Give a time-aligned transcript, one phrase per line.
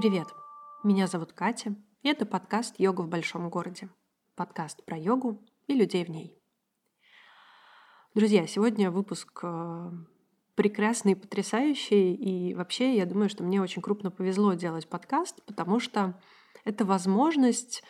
[0.00, 0.28] Привет!
[0.84, 1.74] Меня зовут Катя,
[2.04, 3.88] и это подкаст «Йога в большом городе».
[4.36, 6.40] Подкаст про йогу и людей в ней.
[8.14, 9.90] Друзья, сегодня выпуск э,
[10.54, 16.22] прекрасный, потрясающий, и вообще я думаю, что мне очень крупно повезло делать подкаст, потому что
[16.62, 17.82] это возможность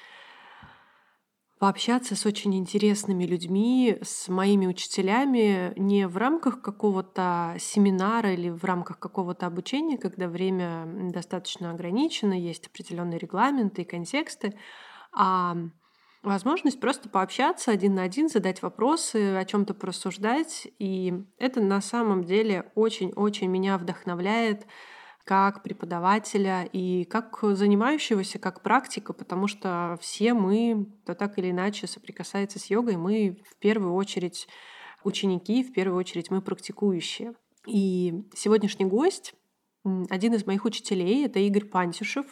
[1.58, 8.64] пообщаться с очень интересными людьми, с моими учителями не в рамках какого-то семинара или в
[8.64, 14.54] рамках какого-то обучения, когда время достаточно ограничено, есть определенные регламенты и контексты,
[15.12, 15.56] а
[16.22, 20.68] возможность просто пообщаться один на один, задать вопросы, о чем-то порассуждать.
[20.78, 24.66] И это на самом деле очень-очень меня вдохновляет
[25.28, 31.86] как преподавателя и как занимающегося, как практика, потому что все мы, то так или иначе
[31.86, 34.48] соприкасается с йогой, мы в первую очередь
[35.04, 37.34] ученики, в первую очередь мы практикующие.
[37.66, 39.34] И сегодняшний гость,
[40.08, 42.24] один из моих учителей, это Игорь Пантюшев.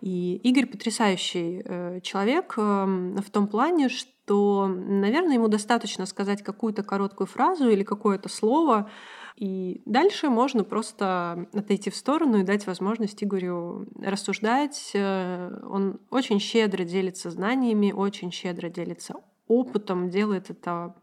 [0.00, 6.82] И Игорь потрясающий э, человек эм, в том плане, что, наверное, ему достаточно сказать какую-то
[6.82, 8.90] короткую фразу или какое-то слово,
[9.36, 14.92] и дальше можно просто отойти в сторону и дать возможность Игорю рассуждать.
[14.94, 20.94] Э, он очень щедро делится знаниями, очень щедро делится опытом, делает это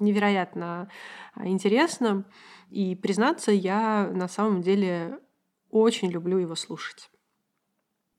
[0.00, 0.90] невероятно
[1.36, 2.24] интересно.
[2.70, 5.20] И признаться, я на самом деле
[5.70, 7.10] очень люблю его слушать.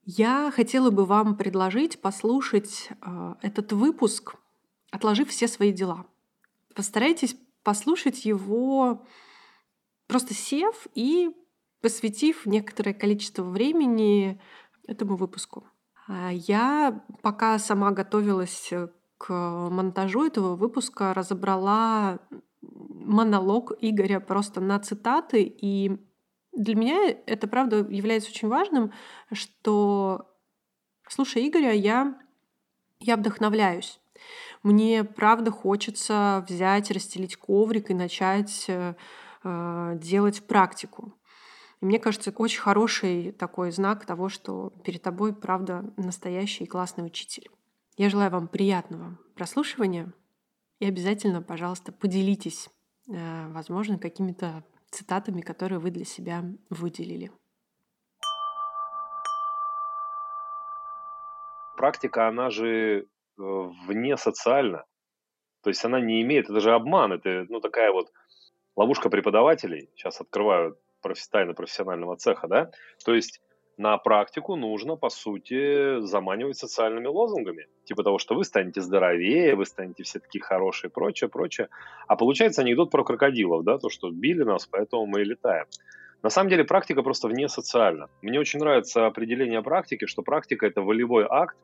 [0.04, 4.36] Я хотела бы вам предложить послушать э, этот выпуск,
[4.90, 6.06] отложив все свои дела.
[6.74, 9.04] Постарайтесь послушать его
[10.10, 11.30] просто сев и
[11.80, 14.40] посвятив некоторое количество времени
[14.86, 15.64] этому выпуску.
[16.08, 18.72] А я пока сама готовилась
[19.18, 19.32] к
[19.70, 22.18] монтажу этого выпуска, разобрала
[22.60, 25.96] монолог Игоря просто на цитаты, и
[26.52, 28.92] для меня это, правда, является очень важным,
[29.30, 30.28] что,
[31.08, 32.18] слушая Игоря, я,
[32.98, 34.00] я вдохновляюсь.
[34.64, 38.94] Мне, правда, хочется взять, расстелить коврик и начать э,
[39.42, 41.14] делать практику.
[41.80, 46.66] И мне кажется, это очень хороший такой знак того, что перед тобой, правда, настоящий и
[46.66, 47.48] классный учитель.
[47.96, 50.12] Я желаю вам приятного прослушивания
[50.78, 52.68] и обязательно, пожалуйста, поделитесь,
[53.08, 57.30] э, возможно, какими-то цитатами, которые вы для себя выделили.
[61.76, 63.06] Практика, она же э,
[63.86, 64.84] вне социальна.
[65.62, 68.10] То есть она не имеет, это же обман, это ну, такая вот
[68.76, 69.88] ловушка преподавателей.
[69.94, 72.70] Сейчас открываю профи- профессионального цеха, да.
[73.04, 73.40] То есть
[73.76, 77.66] на практику нужно, по сути, заманивать социальными лозунгами.
[77.84, 81.68] Типа того, что вы станете здоровее, вы станете все такие хорошие, прочее, прочее.
[82.06, 85.66] А получается анекдот про крокодилов, да, то, что били нас, поэтому мы и летаем.
[86.22, 88.10] На самом деле практика просто вне социальна.
[88.20, 91.56] Мне очень нравится определение практики, что практика– это волевой акт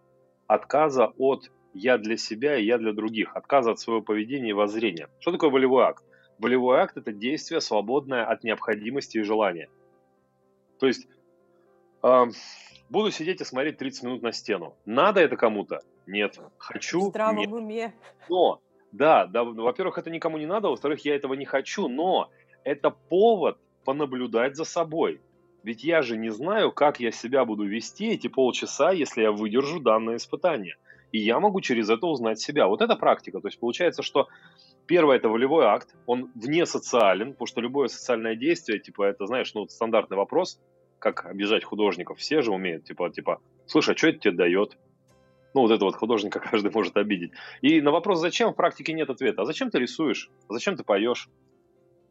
[0.46, 5.08] отказа от «я для себя» и «я для других», отказа от своего поведения и воззрения.
[5.20, 6.02] Что такое волевой акт?
[6.38, 9.68] Волевой акт– это действие, свободное от необходимости и желания.
[10.78, 11.08] То есть
[12.88, 14.76] буду сидеть и смотреть 30 минут на стену.
[14.84, 15.80] Надо это кому-то?
[16.06, 16.38] Нет.
[16.58, 17.00] Хочу?
[17.00, 17.52] В здравом Нет.
[17.52, 17.94] уме.
[18.28, 18.60] Но,
[18.92, 22.30] да, да, во-первых, это никому не надо, во-вторых, я этого не хочу, но
[22.64, 25.20] это повод понаблюдать за собой.
[25.62, 29.80] Ведь я же не знаю, как я себя буду вести эти полчаса, если я выдержу
[29.80, 30.76] данное испытание.
[31.10, 32.68] И я могу через это узнать себя.
[32.68, 33.40] Вот это практика.
[33.40, 34.28] То есть получается, что
[34.86, 39.52] первое это волевой акт, он вне социален, потому что любое социальное действие, типа, это, знаешь,
[39.54, 40.60] ну, стандартный вопрос,
[40.98, 44.76] как обижать художников, все же умеют, типа, типа, слушай, а что это тебе дает?
[45.54, 47.32] Ну, вот это вот художника каждый может обидеть.
[47.60, 49.42] И на вопрос, зачем, в практике нет ответа.
[49.42, 50.30] А зачем ты рисуешь?
[50.48, 51.28] А зачем ты поешь?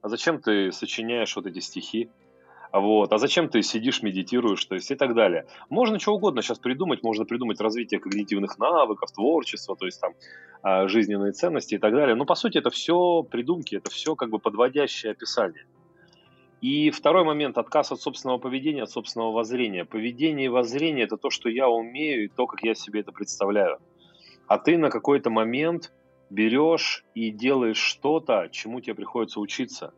[0.02, 2.10] А зачем ты сочиняешь вот эти стихи?
[2.78, 3.14] Вот.
[3.14, 5.46] А зачем ты сидишь, медитируешь, то есть и так далее.
[5.70, 10.14] Можно что угодно сейчас придумать, можно придумать развитие когнитивных навыков, творчества, то есть там
[10.62, 12.16] а, жизненные ценности и так далее.
[12.16, 15.66] Но по сути это все придумки, это все как бы подводящее описание.
[16.60, 19.86] И второй момент– отказ от собственного поведения, от собственного воззрения.
[19.86, 23.80] Поведение и воззрение– это то, что я умею и то, как я себе это представляю.
[24.48, 25.94] А ты на какой-то момент
[26.30, 29.94] берешь и делаешь что-то, чему тебе приходится учиться.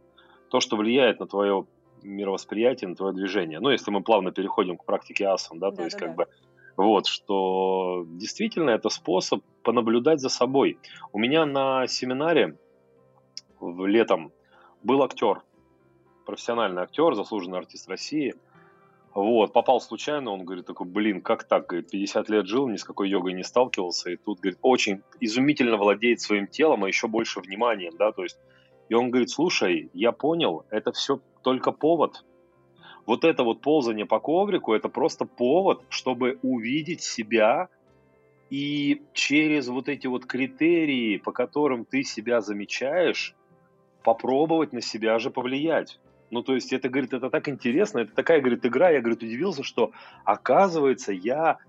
[0.51, 1.65] То, что влияет на твое
[2.03, 3.59] мировосприятие, на твое движение.
[3.59, 6.25] Ну, если мы плавно переходим к практике асан, да, то да, есть да, как да.
[6.25, 6.31] бы
[6.77, 10.77] вот, что действительно это способ понаблюдать за собой.
[11.11, 12.55] У меня на семинаре
[13.59, 14.31] в летом
[14.83, 15.41] был актер,
[16.25, 18.35] профессиональный актер, заслуженный артист России.
[19.15, 22.83] Вот, попал случайно, он говорит такой, блин, как так, говорит, 50 лет жил, ни с
[22.83, 27.39] какой йогой не сталкивался, и тут, говорит, очень изумительно владеет своим телом, а еще больше
[27.39, 28.37] вниманием, да, то есть,
[28.89, 32.25] и он говорит, слушай, я понял, это все только повод,
[33.05, 37.69] вот это вот ползание по коврику, это просто повод, чтобы увидеть себя
[38.49, 43.33] и через вот эти вот критерии, по которым ты себя замечаешь,
[44.03, 46.01] попробовать на себя же повлиять.
[46.31, 49.63] Ну, то есть это, говорит, это так интересно, это такая, говорит, игра, я, говорит, удивился,
[49.63, 49.91] что,
[50.25, 51.59] оказывается, я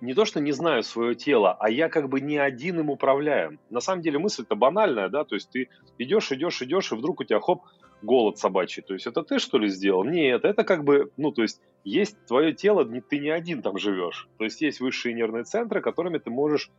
[0.00, 3.60] не то, что не знаю свое тело, а я как бы не один им управляю.
[3.70, 5.68] На самом деле мысль-то банальная, да, то есть ты
[5.98, 7.62] идешь, идешь, идешь, и вдруг у тебя, хоп,
[8.02, 8.82] голод собачий.
[8.82, 10.04] То есть это ты что ли сделал?
[10.04, 14.28] Нет, это как бы, ну, то есть есть твое тело, ты не один там живешь.
[14.38, 16.70] То есть есть высшие нервные центры, которыми ты можешь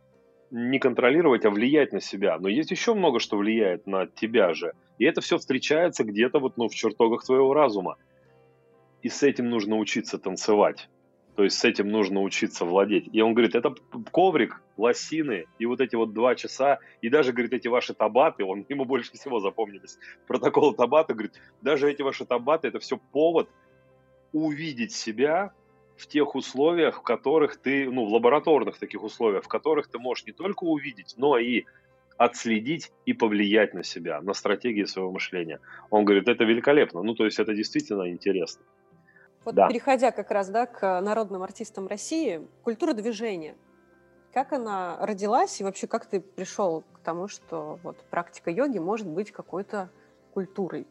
[0.50, 2.38] не контролировать, а влиять на себя.
[2.38, 4.72] Но есть еще много, что влияет на тебя же.
[4.98, 7.96] И это все встречается где-то вот, ну, в чертогах твоего разума.
[9.02, 10.88] И с этим нужно учиться танцевать.
[11.40, 13.08] То есть с этим нужно учиться владеть.
[13.14, 13.74] И он говорит, это
[14.12, 18.66] коврик, лосины и вот эти вот два часа, и даже, говорит, эти ваши табаты, он
[18.68, 23.48] ему больше всего запомнились, протокол табата, говорит, даже эти ваши табаты, это все повод
[24.34, 25.54] увидеть себя
[25.96, 30.26] в тех условиях, в которых ты, ну, в лабораторных таких условиях, в которых ты можешь
[30.26, 31.64] не только увидеть, но и
[32.18, 35.58] отследить и повлиять на себя, на стратегии своего мышления.
[35.88, 37.02] Он говорит, это великолепно.
[37.02, 38.62] Ну, то есть это действительно интересно.
[39.44, 39.68] Вот да.
[39.68, 43.56] переходя как раз да, к народным артистам России, культура движения.
[44.32, 49.08] Как она родилась и вообще как ты пришел к тому, что вот практика йоги может
[49.08, 49.90] быть какой-то
[50.32, 50.86] культурой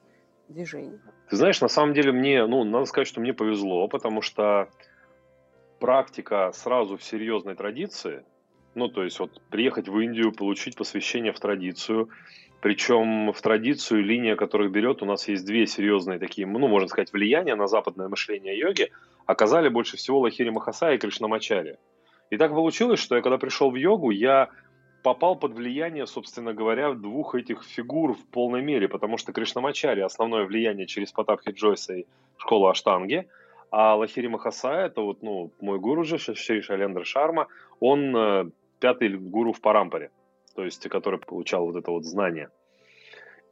[0.50, 1.00] движения?
[1.30, 4.68] Ты знаешь, на самом деле мне, ну, надо сказать, что мне повезло, потому что
[5.80, 8.26] практика сразу в серьезной традиции,
[8.76, 12.10] ну, то есть вот приехать в Индию, получить посвящение в традицию,
[12.62, 17.14] причем в традицию линия, которых берет, у нас есть две серьезные такие, ну, можно сказать,
[17.14, 18.92] влияния на западное мышление йоги,
[19.26, 21.78] оказали больше всего Лахири Махасая и Кришнамачари.
[22.30, 24.50] И так получилось, что я когда пришел в йогу, я
[25.04, 30.44] попал под влияние, собственно говоря, двух этих фигур в полной мере, потому что Кришнамачари основное
[30.44, 32.06] влияние через Потапхи Джойса и
[32.38, 33.28] школу Аштанги,
[33.72, 37.48] а Лахири Махасая, это вот, ну, мой гуру же, Шри Шалендра Шарма,
[37.80, 40.12] он э, пятый гуру в Парампаре
[40.60, 42.50] то есть который получал вот это вот знание.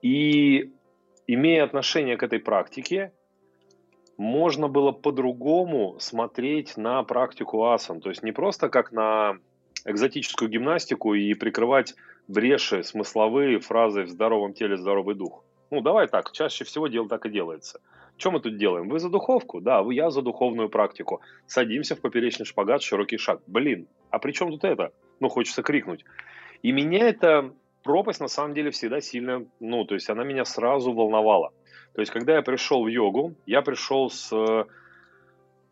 [0.02, 0.74] И
[1.26, 3.14] имея отношение к этой практике,
[4.18, 8.02] можно было по-другому смотреть на практику асан.
[8.02, 9.38] То есть не просто как на
[9.86, 11.96] экзотическую гимнастику и прикрывать
[12.28, 15.46] бреши смысловые фразы «в здоровом теле здоровый дух».
[15.72, 17.80] Ну, давай так, чаще всего дело так и делается.
[18.18, 18.90] Что мы тут делаем?
[18.90, 19.62] Вы за духовку?
[19.62, 21.22] Да, я за духовную практику.
[21.46, 23.40] Садимся в поперечный шпагат, широкий шаг.
[23.48, 24.92] Блин, а при чем тут это?
[25.22, 26.04] Ну, хочется крикнуть.
[26.62, 30.94] И меня эта пропасть на самом деле всегда сильно, ну, то есть она меня сразу
[30.94, 31.52] волновала.
[31.94, 34.66] То есть, когда я пришел в йогу, я пришел с э,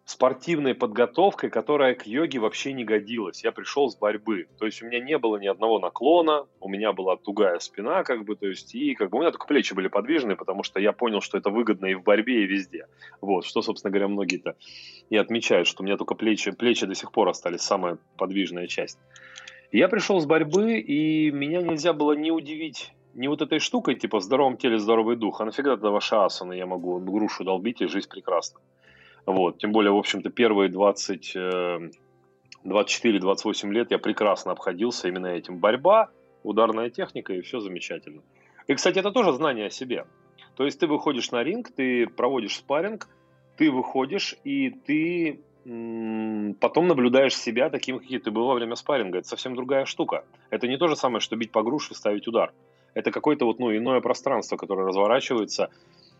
[0.05, 3.43] спортивной подготовкой, которая к йоге вообще не годилась.
[3.43, 4.47] Я пришел с борьбы.
[4.59, 8.23] То есть у меня не было ни одного наклона, у меня была тугая спина, как
[8.23, 10.93] бы, то есть, и как бы у меня только плечи были подвижны, потому что я
[10.93, 12.87] понял, что это выгодно и в борьбе, и везде.
[13.19, 14.55] Вот, что, собственно говоря, многие-то
[15.09, 18.99] и отмечают, что у меня только плечи, плечи до сих пор остались самая подвижная часть.
[19.75, 24.21] Я пришел с борьбы, и меня нельзя было не удивить не вот этой штукой, типа
[24.21, 28.07] здоровом теле здоровый дух, а нафига тогда ваши асаны, я могу грушу долбить, и жизнь
[28.07, 28.61] прекрасна.
[29.25, 31.35] Вот, тем более, в общем-то, первые 20,
[32.63, 35.57] 24-28 э, лет я прекрасно обходился именно этим.
[35.57, 36.09] Борьба,
[36.43, 38.21] ударная техника, и все замечательно.
[38.67, 40.05] И, кстати, это тоже знание о себе.
[40.55, 43.09] То есть ты выходишь на ринг, ты проводишь спарринг,
[43.57, 49.17] ты выходишь, и ты потом наблюдаешь себя таким, каким ты был во время спарринга.
[49.17, 50.23] Это совсем другая штука.
[50.51, 52.53] Это не то же самое, что бить по груше и ставить удар.
[52.93, 55.71] Это какое-то вот, ну, иное пространство, которое разворачивается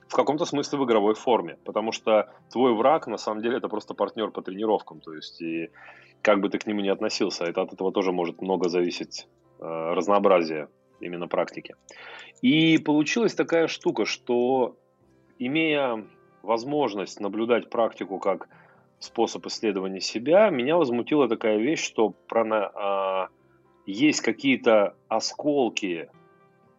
[0.07, 1.57] в каком-то смысле в игровой форме.
[1.63, 4.99] Потому что твой враг, на самом деле, это просто партнер по тренировкам.
[4.99, 5.69] То есть, и
[6.23, 9.27] как бы ты к нему ни относился, это от этого тоже может много зависеть
[9.59, 11.75] э, разнообразие именно практики.
[12.41, 14.75] И получилась такая штука, что
[15.37, 16.03] имея
[16.41, 18.49] возможность наблюдать практику как
[19.05, 23.29] способ исследования себя, меня возмутила такая вещь, что про, а,
[23.85, 26.09] есть какие-то осколки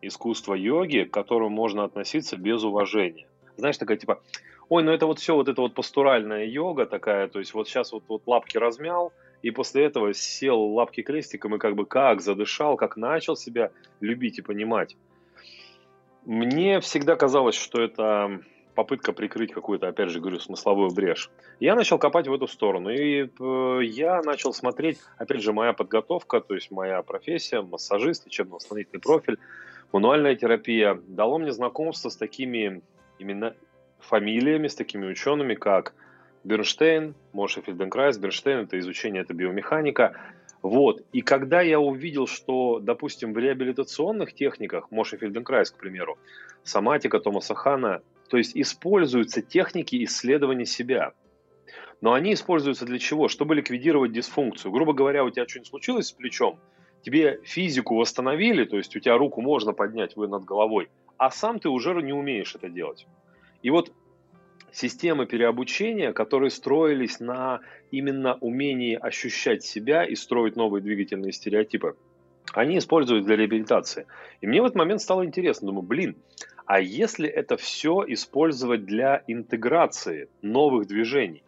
[0.03, 3.27] искусства йоги, к которым можно относиться без уважения.
[3.57, 4.21] Знаешь, такая типа,
[4.69, 7.93] ой, ну это вот все, вот это вот пастуральная йога такая, то есть вот сейчас
[7.93, 12.77] вот, вот лапки размял, и после этого сел лапки крестиком и как бы как задышал,
[12.77, 14.97] как начал себя любить и понимать.
[16.25, 18.41] Мне всегда казалось, что это
[18.77, 21.31] попытка прикрыть какую-то, опять же, говорю, смысловую брешь.
[21.59, 26.41] Я начал копать в эту сторону, и э, я начал смотреть, опять же, моя подготовка,
[26.41, 29.39] то есть моя профессия, массажист, лечебно-восстановительный профиль,
[29.93, 32.83] мануальная терапия, дало мне знакомство с такими
[33.19, 33.55] именно
[33.99, 35.95] фамилиями, с такими учеными, как
[36.45, 40.15] Бернштейн, Моше Фельденкрайс, Бернштейн, это изучение, это биомеханика,
[40.61, 41.03] вот.
[41.13, 46.19] И когда я увидел, что, допустим, в реабилитационных техниках, Моше Фельденкрайс, к примеру,
[46.63, 51.13] соматика Томаса Хана, То есть используются техники исследования себя.
[52.01, 53.29] Но они используются для чего?
[53.29, 54.73] Чтобы ликвидировать дисфункцию.
[54.73, 56.59] Грубо говоря, у тебя что-нибудь случилось с плечом,
[57.03, 61.59] тебе физику восстановили, то есть у тебя руку можно поднять вы над головой, а сам
[61.59, 63.07] ты уже не умеешь это делать.
[63.63, 63.93] И вот
[64.73, 71.97] системы переобучения, которые строились на именно умении ощущать себя и строить новые двигательные стереотипы,
[72.53, 74.07] они используют для реабилитации.
[74.41, 76.17] И мне в этот момент стало интересно, думаю, блин,
[76.67, 81.43] а если это все использовать для интеграции новых движений?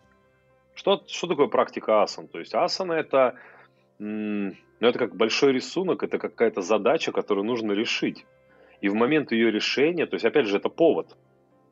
[0.74, 2.28] Что, что такое практика асан?
[2.28, 3.34] То есть асана это,
[3.98, 8.24] ну, это как большой рисунок, это какая-то задача, которую нужно решить.
[8.80, 11.16] И в момент ее решения, то есть опять же это повод.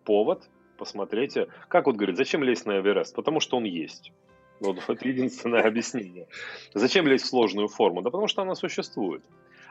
[0.04, 3.14] Повод, посмотрите, как вот говорит, зачем лезть на Эверест?
[3.14, 4.12] Потому что он есть.
[4.58, 6.26] Вот это единственное объяснение.
[6.74, 8.02] Зачем лезть в сложную форму?
[8.02, 9.22] Да потому что она существует.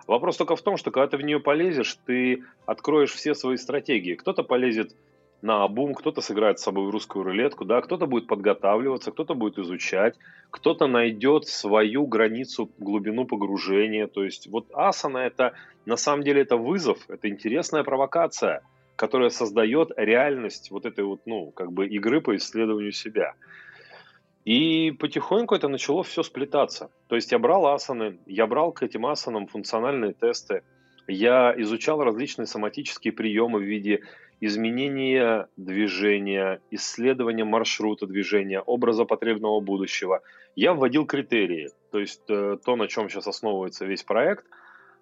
[0.08, 4.14] Вопрос только в том, что когда ты в нее полезешь, ты откроешь все свои стратегии.
[4.14, 4.96] Кто-то полезет
[5.42, 9.60] на бум, кто-то сыграет с собой в русскую рулетку, да, кто-то будет подготавливаться, кто-то будет
[9.60, 10.16] изучать,
[10.50, 14.08] кто-то найдет свою границу, глубину погружения.
[14.08, 15.54] То есть вот асана это
[15.86, 18.62] на самом деле это вызов, это интересная провокация,
[18.96, 23.34] которая создает реальность вот этой вот, ну, как бы игры по исследованию себя.
[24.46, 26.92] И потихоньку это начало все сплетаться.
[27.08, 30.62] То есть я брал асаны, я брал к этим асанам функциональные тесты,
[31.08, 34.02] я изучал различные соматические приемы в виде
[34.42, 40.22] изменения движения, исследования маршрута движения, образа потребного будущего.
[40.56, 44.46] Я вводил критерии, то есть э, то, на чем сейчас основывается весь проект,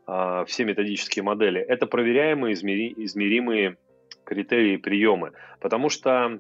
[0.07, 3.77] э, все методические модели, это проверяемые, измери, измеримые
[4.23, 5.31] критерии, приемы.
[5.59, 6.39] Потому что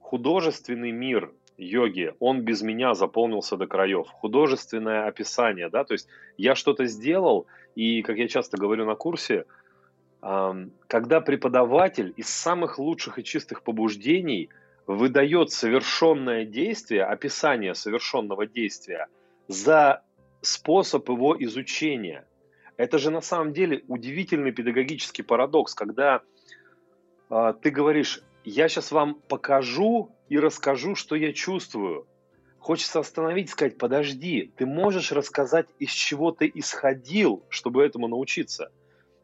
[0.00, 4.08] художественный мир йоги, он без меня заполнился до краев.
[4.08, 9.44] Художественное описание, да, то есть я что-то сделал, и, как я часто говорю на курсе,
[10.20, 14.50] когда преподаватель из самых лучших и чистых побуждений
[14.86, 19.06] выдает совершенное действие, описание совершенного действия
[19.48, 20.02] за
[20.42, 22.26] способ его изучения.
[22.76, 26.22] Это же на самом деле удивительный педагогический парадокс, когда
[27.30, 32.06] э, ты говоришь, я сейчас вам покажу и расскажу, что я чувствую.
[32.58, 38.70] Хочется остановить сказать, подожди, ты можешь рассказать, из чего ты исходил, чтобы этому научиться.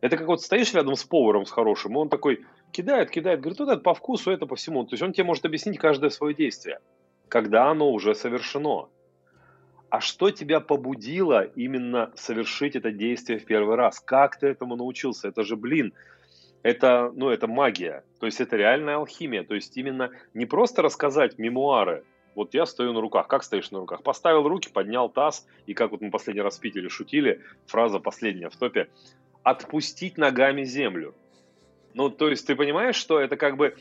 [0.00, 3.58] Это как вот стоишь рядом с поваром, с хорошим, и он такой кидает, кидает, говорит,
[3.58, 4.84] вот это по вкусу, это по всему.
[4.84, 6.80] То есть он тебе может объяснить каждое свое действие,
[7.28, 8.88] когда оно уже совершено.
[9.88, 14.00] А что тебя побудило именно совершить это действие в первый раз?
[14.00, 15.28] Как ты этому научился?
[15.28, 15.94] Это же, блин,
[16.66, 18.02] это, ну, это магия.
[18.18, 19.44] То есть это реальная алхимия.
[19.44, 22.04] То есть именно не просто рассказать мемуары,
[22.34, 23.28] вот я стою на руках.
[23.28, 24.02] Как стоишь на руках?
[24.02, 28.50] Поставил руки, поднял таз, и как вот мы последний раз в Питере шутили, фраза последняя
[28.50, 28.88] в топе,
[29.44, 31.14] отпустить ногами землю.
[31.94, 33.76] Ну, то есть ты понимаешь, что это как бы,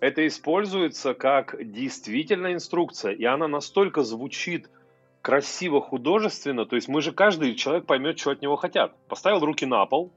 [0.00, 4.68] это используется как действительно инструкция, и она настолько звучит
[5.22, 8.92] красиво, художественно, то есть мы же, каждый человек поймет, что от него хотят.
[9.06, 10.12] Поставил руки на пол,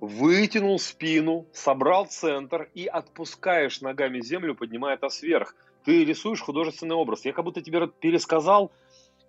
[0.00, 5.54] вытянул спину, собрал центр и отпускаешь ногами землю, поднимая таз вверх.
[5.84, 7.24] Ты рисуешь художественный образ.
[7.24, 8.72] Я как будто тебе пересказал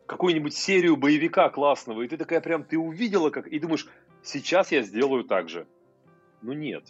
[0.06, 3.88] какую-нибудь серию боевика классного, и ты такая прям, ты увидела, как, и думаешь,
[4.24, 5.68] сейчас я сделаю так же.
[6.42, 6.84] Ну нет.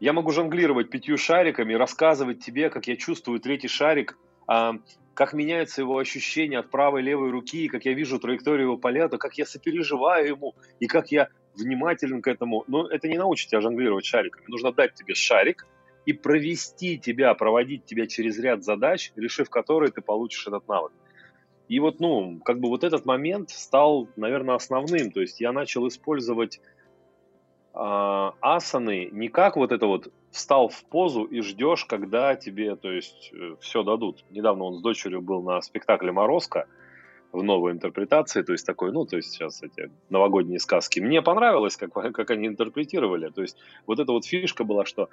[0.00, 4.74] Я могу жонглировать пятью шариками, рассказывать тебе, как я чувствую третий шарик, а,
[5.14, 9.18] как меняется его ощущение от правой и левой руки, как я вижу траекторию его полета,
[9.18, 11.28] как я сопереживаю ему, и как я
[11.60, 12.64] внимателен к этому.
[12.66, 14.44] Но это не научит тебя жонглировать шариками.
[14.48, 15.66] Нужно дать тебе шарик
[16.06, 20.92] и провести тебя, проводить тебя через ряд задач, решив которые ты получишь этот навык.
[21.68, 25.10] И вот, ну, как бы вот этот момент стал, наверное, основным.
[25.10, 26.60] То есть я начал использовать
[27.74, 32.90] э, асаны не как вот это вот встал в позу и ждешь, когда тебе, то
[32.90, 34.24] есть, э, все дадут.
[34.30, 36.66] Недавно он с дочерью был на спектакле «Морозко»,
[37.32, 41.00] в новой интерпретации, то есть такой, ну, то есть сейчас эти новогодние сказки.
[41.00, 43.28] Мне понравилось, как, как они интерпретировали.
[43.30, 43.56] То есть
[43.86, 45.08] вот эта вот фишка была, что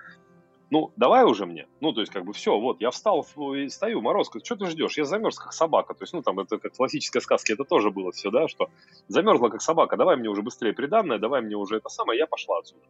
[0.72, 1.68] ну, давай уже мне.
[1.80, 4.98] Ну, то есть, как бы, все, вот, я встал и стою, Морозко, что ты ждешь?
[4.98, 5.94] Я замерз, как собака.
[5.94, 8.70] То есть, ну, там, это как классическая сказка, это тоже было все, да, что
[9.08, 12.60] замерзла, как собака, давай мне уже быстрее приданное, давай мне уже это самое, я пошла
[12.60, 12.82] отсюда.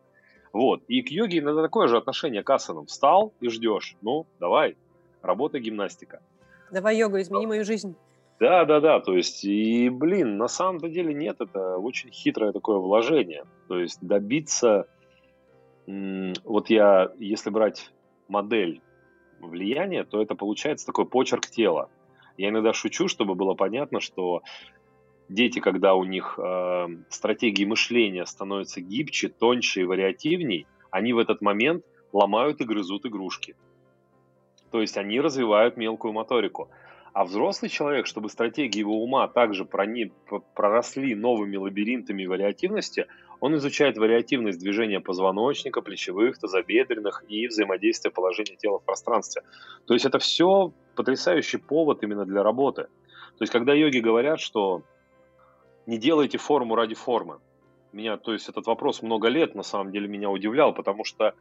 [0.54, 2.86] Вот, и к йоге иногда такое же отношение к асанам.
[2.86, 4.78] Встал и ждешь, ну, давай,
[5.22, 6.22] работа гимнастика.
[6.72, 7.96] Давай йогу, измени мою жизнь.
[8.40, 12.78] Да, да, да, то есть, и, блин, на самом-то деле нет, это очень хитрое такое
[12.78, 13.46] вложение.
[13.68, 14.88] То есть добиться
[15.88, 17.92] вот я, если брать
[18.28, 18.82] модель
[19.40, 21.90] влияния, то это получается такой почерк тела.
[22.38, 24.42] Я иногда шучу, чтобы было понятно, что
[25.30, 31.42] дети, когда у них э, стратегии мышления становятся гибче, тоньше и вариативней, они в этот
[31.42, 33.56] момент ломают и грызут игрушки.
[34.72, 36.70] То есть они развивают мелкую моторику.
[37.16, 40.12] А взрослый человек, чтобы стратегии его ума также прони,
[40.54, 43.08] проросли новыми лабиринтами вариативности,
[43.40, 49.44] он изучает вариативность движения позвоночника, плечевых, тазобедренных и взаимодействия положения тела в пространстве.
[49.88, 52.84] То есть это все потрясающий повод именно для работы.
[53.38, 54.84] То есть когда йоги говорят, что
[55.86, 57.40] не делайте форму ради формы,
[57.94, 61.34] меня, то есть этот вопрос много лет на самом деле меня удивлял, потому что,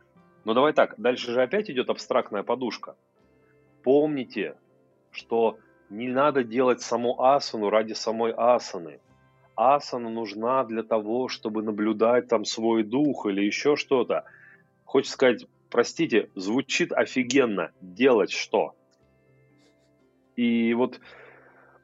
[0.45, 2.95] ну давай так, дальше же опять идет абстрактная подушка.
[3.83, 4.55] Помните,
[5.11, 5.59] что
[5.91, 9.01] не надо делать саму асану ради самой асаны.
[9.57, 14.25] Асана нужна для того, чтобы наблюдать там свой дух или еще что-то.
[14.85, 17.71] Хочется сказать, простите, звучит офигенно.
[17.81, 18.75] Делать что?
[20.37, 21.01] И вот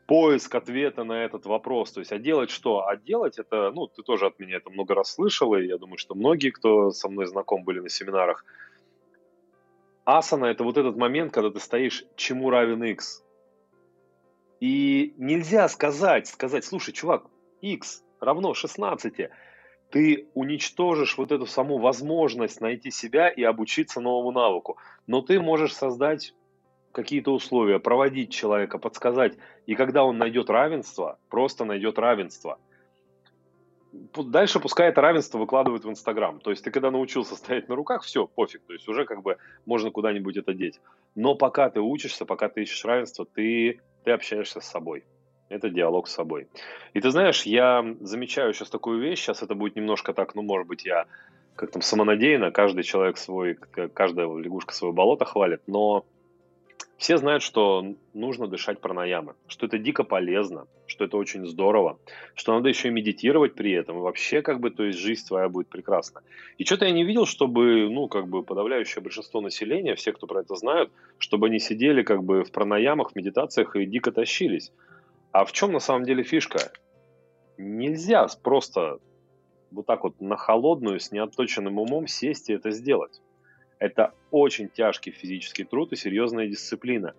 [0.07, 1.93] поиск ответа на этот вопрос.
[1.93, 2.89] То есть, а делать что?
[2.89, 5.99] А делать это, ну, ты тоже от меня это много раз слышал, и я думаю,
[5.99, 8.45] что многие, кто со мной знаком были на семинарах,
[10.05, 13.23] асана– это вот этот момент, когда ты стоишь, чему равен x.
[14.61, 17.25] И нельзя сказать, сказать, слушай, чувак,
[17.63, 19.31] x равно 16.
[19.91, 24.77] Ты уничтожишь вот эту саму возможность найти себя и обучиться новому навыку.
[25.07, 26.35] Но ты можешь создать
[26.93, 29.37] какие-то условия, проводить человека, подсказать.
[29.67, 32.59] И когда он найдет равенство, просто найдет равенство–
[33.93, 36.41] дальше пускай это равенство выкладывают в Инстаграм.
[36.41, 38.63] То есть ты когда научился стоять на руках, все, пофиг.
[38.67, 40.81] То есть уже как бы можно куда-нибудь это деть.
[41.15, 45.05] Но пока ты учишься, пока ты ищешь равенство, ты, ты общаешься с собой.
[45.49, 46.49] Это диалог с собой.
[46.95, 50.69] И ты знаешь, я замечаю сейчас такую вещь, сейчас это будет немножко так, ну, может
[50.69, 51.07] быть, я
[51.57, 53.55] как там самонадеянно, каждый человек свой,
[53.93, 56.07] каждая лягушка свое болото хвалит, но
[57.01, 61.99] все знают, что нужно дышать пранаямы, что это дико полезно, что это очень здорово,
[62.35, 63.97] что надо еще и медитировать при этом.
[63.97, 66.21] И вообще, как бы, то есть жизнь твоя будет прекрасна.
[66.59, 70.43] И что-то я не видел, чтобы, ну, как бы, подавляющее большинство населения, все, кто про
[70.43, 74.71] это знают, чтобы они сидели, как бы, в пранаямах, в медитациях и дико тащились.
[75.33, 76.71] А в чем на самом деле фишка?
[77.57, 78.99] Нельзя просто
[79.71, 83.23] вот так вот на холодную, с неотточенным умом сесть и это сделать.
[83.81, 87.15] Это очень тяжкий физический труд и серьезная дисциплина.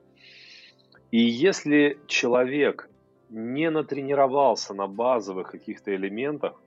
[1.10, 2.90] И если человек
[3.30, 6.62] не натренировался на базовых каких-то элементах,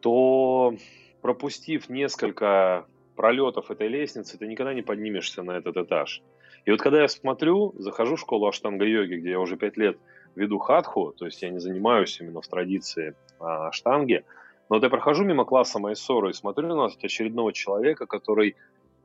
[0.00, 0.74] то
[1.22, 6.20] пропустив несколько пролетов этой лестницы, ты никогда не поднимешься на этот этаж.
[6.64, 9.96] И вот когда я смотрю, захожу в школу аштанга-йоги, где я уже пять лет
[10.34, 14.24] веду хатху, то есть я не занимаюсь именно в традиции а, аштанги,
[14.68, 18.56] но вот я прохожу мимо класса Майсору и смотрю на очередного человека, который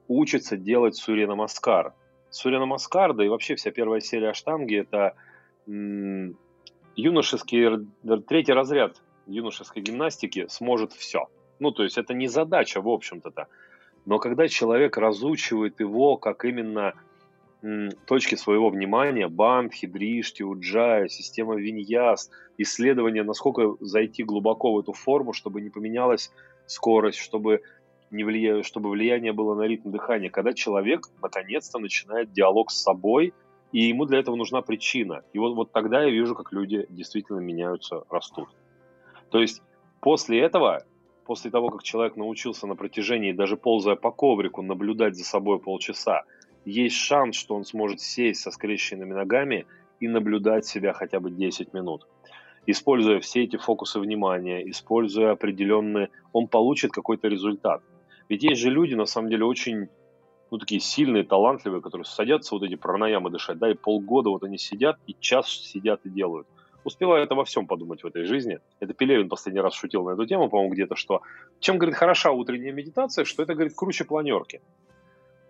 [0.07, 1.93] учится делать Сурья Маскар.
[2.29, 5.15] Сурья Маскар, да и вообще вся первая серия Аштанги– это
[5.67, 6.37] м-
[6.95, 7.87] юношеский,
[8.27, 11.27] третий разряд юношеской гимнастики сможет все.
[11.59, 13.47] Ну, то есть это не задача, в общем-то-то.
[14.05, 16.93] Но когда человек разучивает его как именно
[18.05, 25.33] точки своего внимания, бандхи, дришти, уджая, система виньяс, исследование, насколько зайти глубоко в эту форму,
[25.33, 26.31] чтобы не поменялась
[26.67, 27.61] скорость, чтобы,
[28.11, 28.63] не влия...
[28.63, 30.29] чтобы влияние было на ритм дыхания.
[30.29, 33.33] Когда человек наконец-то начинает диалог с собой,
[33.71, 35.23] и ему для этого нужна причина.
[35.33, 38.49] И вот, вот тогда я вижу, как люди действительно меняются, растут.
[39.29, 39.61] То есть
[39.99, 40.83] после этого,
[41.25, 46.23] после того, как человек научился на протяжении, даже ползая по коврику, наблюдать за собой полчаса,
[46.69, 49.65] есть шанс, что он сможет сесть со скрещенными ногами
[49.99, 52.07] и наблюдать себя хотя бы 10 минут.
[52.65, 57.81] Используя все эти фокусы внимания, используя определенные, он получит какой-то результат.
[58.27, 59.89] Ведь есть же люди, на самом деле, очень
[60.51, 64.57] ну, такие сильные, талантливые, которые садятся вот эти пранаямы дышать, да, и полгода вот они
[64.57, 66.47] сидят, и час сидят и делают.
[66.83, 68.59] Успевают обо всем подумать в этой жизни.
[68.79, 71.21] Это Пелевин последний раз шутил на эту тему, по-моему, где-то, что
[71.59, 74.61] чем, говорит, хороша утренняя медитация, что это, говорит, круче планерки.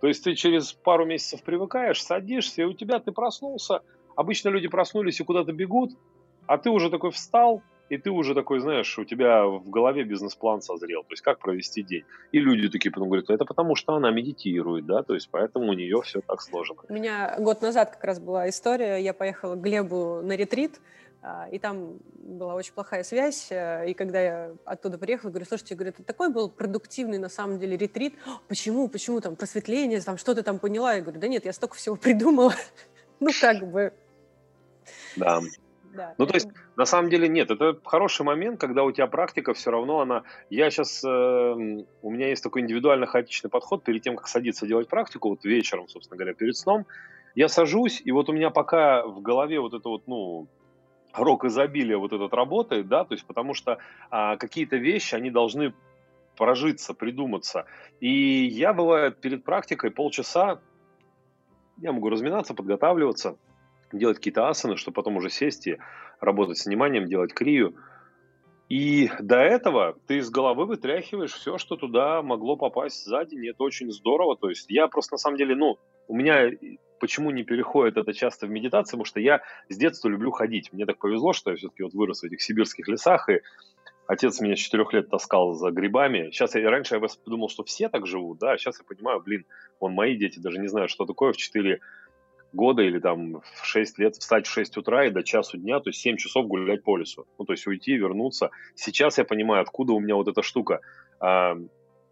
[0.01, 3.81] То есть ты через пару месяцев привыкаешь, садишься, и у тебя ты проснулся.
[4.15, 5.91] Обычно люди проснулись и куда-то бегут,
[6.47, 10.61] а ты уже такой встал, и ты уже такой, знаешь, у тебя в голове бизнес-план
[10.61, 12.03] созрел, то есть как провести день.
[12.31, 15.73] И люди такие потом говорят, это потому что она медитирует, да, то есть поэтому у
[15.73, 16.81] нее все так сложено.
[16.87, 20.79] У меня год назад как раз была история, я поехала к Глебу на ретрит,
[21.51, 25.91] и там была очень плохая связь, э, и когда я оттуда приехала, говорю, слушайте, говорю,
[25.91, 28.13] это такой был продуктивный на самом деле ретрит,
[28.47, 30.93] почему, почему там просветление, там что ты там поняла?
[30.93, 32.53] Я говорю, да нет, я столько всего придумала,
[33.19, 33.93] ну как бы.
[35.15, 35.41] Да.
[35.91, 39.55] Да, ну, то есть, на самом деле, нет, это хороший момент, когда у тебя практика
[39.55, 40.21] все равно она...
[40.51, 41.03] Я сейчас...
[41.03, 45.43] Э, у меня есть такой индивидуально хаотичный подход перед тем, как садиться делать практику, вот
[45.43, 46.85] вечером, собственно говоря, перед сном,
[47.33, 50.47] я сажусь, и вот у меня пока в голове вот это вот, ну,
[51.13, 55.73] рок изобилия вот этот работает, да, то есть потому что а, какие-то вещи, они должны
[56.37, 57.65] прожиться, придуматься.
[57.99, 60.61] И я, бывает, перед практикой полчаса,
[61.77, 63.37] я могу разминаться, подготавливаться,
[63.91, 65.77] делать какие-то асаны, чтобы потом уже сесть и
[66.19, 67.75] работать с вниманием, делать крию.
[68.69, 73.49] И до этого ты из головы вытряхиваешь все, что туда могло попасть за день, и
[73.49, 74.37] это очень здорово.
[74.37, 76.51] То есть я просто на самом деле, ну, у меня
[76.99, 80.71] почему не переходит это часто в медитацию, потому что я с детства люблю ходить.
[80.73, 83.41] Мне так повезло, что я все-таки вот вырос в этих сибирских лесах, и
[84.07, 86.31] отец меня с четырех лет таскал за грибами.
[86.31, 89.45] Сейчас я раньше я думал, что все так живут, да, а сейчас я понимаю, блин,
[89.79, 91.79] вон мои дети даже не знают, что такое в 4
[92.51, 95.89] года или там в 6 лет встать в 6 утра и до часу дня, то
[95.89, 97.27] есть 7 часов гулять по лесу.
[97.37, 98.49] Ну, то есть уйти, вернуться.
[98.75, 100.81] Сейчас я понимаю, откуда у меня вот эта штука.
[101.19, 101.57] А,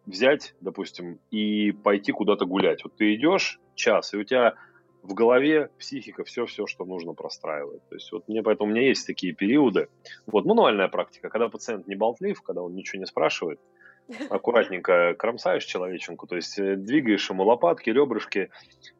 [0.05, 2.83] взять, допустим, и пойти куда-то гулять.
[2.83, 4.55] Вот ты идешь час, и у тебя
[5.07, 7.81] в голове психика все-все, что нужно простраивает.
[7.87, 9.87] То есть вот мне поэтому у меня есть такие периоды.
[10.25, 13.59] Вот мануальная практика, когда пациент не болтлив, когда он ничего не спрашивает,
[14.29, 18.49] аккуратненько кромсаешь человеченку, то есть э, двигаешь ему лопатки, ребрышки,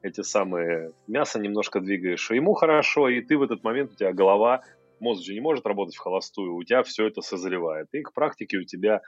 [0.02, 4.64] эти самые, мясо немножко двигаешь, ему хорошо, и ты в этот момент, у тебя голова,
[5.00, 8.58] мозг же не может работать в холостую, у тебя все это созревает, и к практике
[8.58, 9.02] у тебя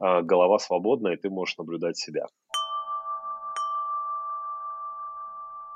[0.00, 2.26] э, голова свободна, и ты можешь наблюдать себя.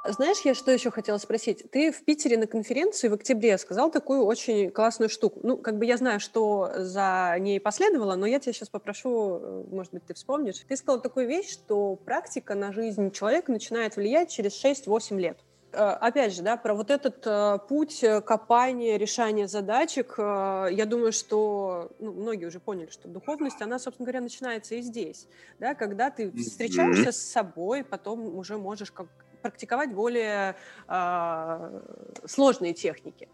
[0.05, 1.71] Знаешь, я что еще хотела спросить?
[1.71, 5.41] Ты в Питере на конференции в октябре сказал такую очень классную штуку.
[5.43, 9.65] Ну, как бы я знаю, что за ней последовало, но я тебя сейчас попрошу, э,
[9.71, 10.65] может быть, ты вспомнишь.
[10.67, 15.39] Ты сказал такую вещь, что практика на жизнь человека начинает влиять через 6-8 лет
[15.73, 21.13] э, опять же, да, про вот этот э, путь копания, решания задачек, э, я думаю,
[21.13, 25.27] что ну, многие уже поняли, что духовность, она, собственно говоря, начинается и здесь,
[25.59, 27.13] да, когда ты встречаешься mm-hmm.
[27.13, 29.07] с собой, потом уже можешь как
[29.41, 30.57] практиковать более
[30.89, 31.81] э,
[32.27, 33.29] сложные техники.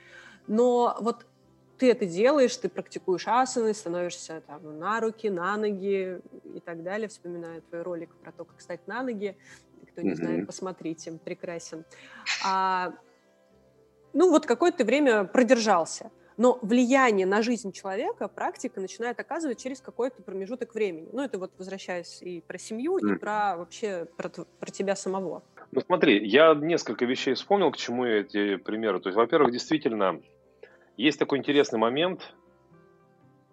[0.47, 1.27] Но вот
[1.79, 6.21] ты это делаешь, ты практикуешь асаны, становишься там, на руки, на ноги
[6.55, 7.09] и так далее.
[7.09, 9.37] Вспоминаю твой ролик про то, как стать на ноги.
[9.93, 10.15] Кто не mm-hmm.
[10.15, 11.85] знает, посмотрите, прекрасен.
[12.45, 12.95] А,
[14.13, 16.11] ну вот какое-то время продержался.
[16.37, 21.09] Но влияние на жизнь человека практика начинает оказывать через какой-то промежуток времени.
[21.13, 25.43] Ну, это вот возвращаясь и про семью, и про вообще про, про тебя самого.
[25.73, 29.01] Ну смотри, я несколько вещей вспомнил, к чему эти примеры.
[29.01, 30.21] То есть, во-первых, действительно,
[30.97, 32.35] есть такой интересный момент,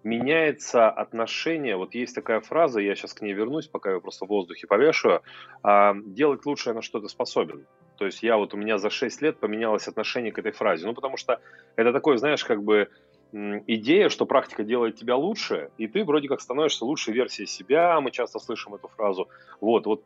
[0.03, 4.29] меняется отношение, вот есть такая фраза, я сейчас к ней вернусь, пока я просто в
[4.29, 5.21] воздухе повешаю,
[5.63, 7.65] а, делать лучшее на что ты способен.
[7.97, 10.93] То есть я вот, у меня за 6 лет поменялось отношение к этой фразе, ну
[10.93, 11.39] потому что
[11.77, 12.89] это такое, знаешь, как бы
[13.31, 18.11] идея, что практика делает тебя лучше, и ты вроде как становишься лучшей версией себя, мы
[18.11, 19.27] часто слышим эту фразу.
[19.59, 20.03] Вот, вот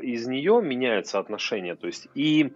[0.00, 1.74] из нее меняется отношение.
[1.74, 2.52] То есть и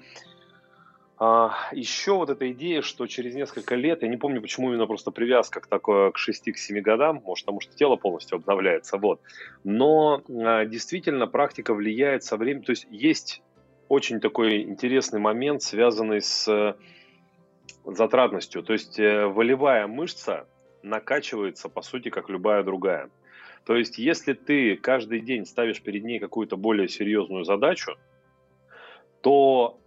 [1.18, 5.10] а, еще вот эта идея, что через несколько лет, я не помню, почему именно просто
[5.10, 9.20] привязка к такой, к 6-7 годам, может, потому что тело полностью обновляется, вот.
[9.62, 13.42] Но а, действительно практика влияет со временем, то есть есть
[13.88, 16.76] очень такой интересный момент, связанный с
[17.84, 18.62] затратностью.
[18.62, 20.46] То есть э, волевая мышца
[20.82, 23.10] накачивается, по сути, как любая другая.
[23.64, 27.96] То есть, если ты каждый день ставишь перед ней какую-то более серьезную задачу,
[29.20, 29.78] то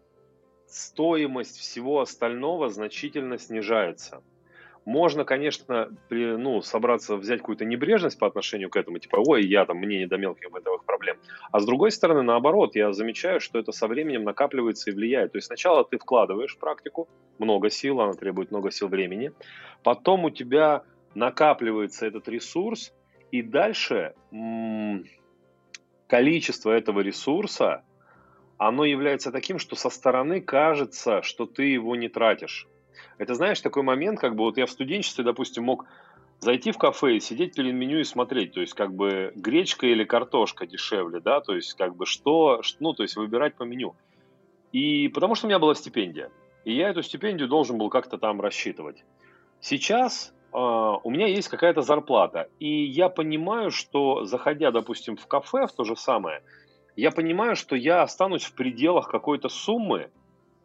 [0.68, 4.24] стоимость всего остального значительно снижается.
[4.86, 9.66] Можно, конечно, при, ну, собраться, взять какую-то небрежность по отношению к этому, типа, ой, я
[9.66, 11.18] там, мне не до мелких бытовых проблем.
[11.52, 15.32] А с другой стороны, наоборот, я замечаю, что это со временем накапливается и влияет.
[15.32, 17.10] То есть сначала ты вкладываешь в практику
[17.40, 19.32] много сил, она требует много сил времени,
[19.84, 20.84] потом у тебя
[21.16, 22.94] накапливается этот ресурс,
[23.36, 24.14] и дальше
[26.08, 27.84] количество этого ресурса,
[28.58, 32.68] оно является таким, что со стороны кажется, что ты его не тратишь.
[33.18, 35.86] Это, знаешь, такой момент, как бы вот я в студенчестве, допустим, мог
[36.40, 40.04] зайти в кафе и сидеть перед меню и смотреть, то есть как бы гречка или
[40.04, 43.96] картошка дешевле, да, то есть как бы что, ну, то есть выбирать по меню.
[44.72, 46.30] И потому что у меня была стипендия,
[46.64, 49.04] и я эту стипендию должен был как-то там рассчитывать.
[49.60, 55.74] Сейчас у меня есть какая-то зарплата, и я понимаю, что заходя, допустим, в кафе, в
[55.74, 56.44] то же самое,
[56.96, 60.10] я понимаю, что я останусь в пределах какой-то суммы,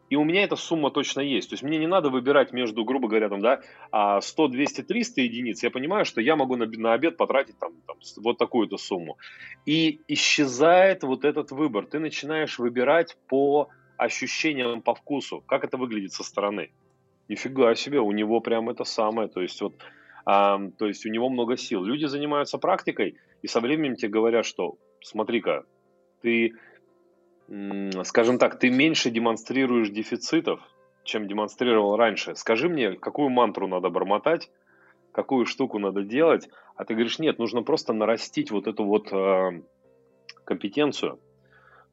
[0.09, 1.49] и у меня эта сумма точно есть.
[1.49, 5.63] То есть мне не надо выбирать между, грубо говоря, там, да, 100, 200, 300 единиц.
[5.63, 9.17] Я понимаю, что я могу на, на обед потратить там, там, вот такую-то сумму.
[9.65, 11.85] И исчезает вот этот выбор.
[11.85, 16.71] Ты начинаешь выбирать по ощущениям, по вкусу, как это выглядит со стороны.
[17.31, 19.29] Нифига себе, у него прям это самое.
[19.29, 19.73] То есть вот,
[20.25, 21.81] а, то есть у него много сил.
[21.81, 25.63] Люди занимаются практикой, и со временем тебе говорят, что смотри-ка,
[26.21, 26.53] ты
[28.03, 30.59] скажем так, ты меньше демонстрируешь дефицитов,
[31.05, 32.35] чем демонстрировал раньше.
[32.35, 34.51] Скажи мне, какую мантру надо бормотать,
[35.13, 39.61] какую штуку надо делать, а ты говоришь, нет, нужно просто нарастить вот эту вот э,
[40.43, 41.19] компетенцию.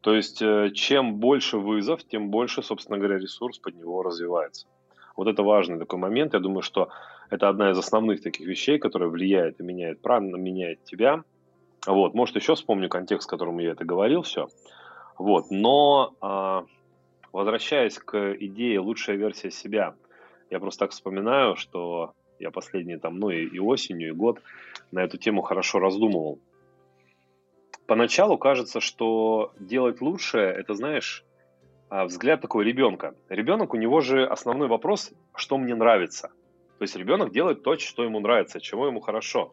[0.01, 4.67] То есть, э, чем больше вызов, тем больше, собственно говоря, ресурс под него развивается.
[5.19, 6.35] Вот это важный такой момент.
[6.35, 6.91] Я думаю, что
[7.29, 11.25] это одна из основных таких вещей, которая влияет и меняет правильно, меняет тебя.
[11.85, 14.47] Вот, может, еще вспомню контекст, в котором я это говорил, все.
[15.19, 16.63] Вот, но э,
[17.33, 19.97] возвращаясь к идее лучшая версия себя,
[20.51, 24.41] я просто так вспоминаю, что я последние там, ну и, и осенью, и год
[24.93, 26.39] на эту тему хорошо раздумывал.
[27.89, 31.25] Поначалу кажется, что делать лучшее, это, знаешь,
[31.91, 33.15] взгляд такой ребенка.
[33.29, 36.31] Ребенок, у него же основной вопрос, что мне нравится.
[36.79, 39.53] То есть ребенок делает то, что ему нравится, чего ему хорошо.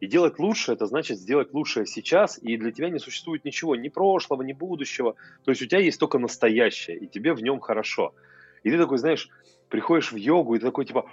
[0.00, 3.88] И делать лучше, это значит сделать лучшее сейчас, и для тебя не существует ничего, ни
[3.88, 5.14] прошлого, ни будущего.
[5.44, 8.12] То есть у тебя есть только настоящее, и тебе в нем хорошо.
[8.64, 9.28] И ты такой, знаешь,
[9.68, 11.08] приходишь в йогу, и ты такой типа,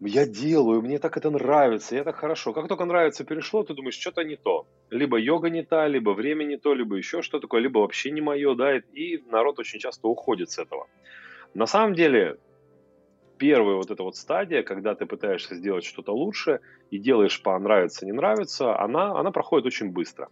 [0.00, 2.52] я делаю, мне так это нравится, я так хорошо.
[2.52, 4.66] Как только нравится перешло, ты думаешь, что-то не то.
[4.90, 8.20] Либо йога не та, либо время не то, либо еще что такое, либо вообще не
[8.20, 10.86] мое, да, и народ очень часто уходит с этого.
[11.54, 12.36] На самом деле,
[13.38, 18.06] первая вот эта вот стадия, когда ты пытаешься сделать что-то лучше и делаешь по нравится,
[18.06, 20.28] не нравится, она, она проходит очень быстро.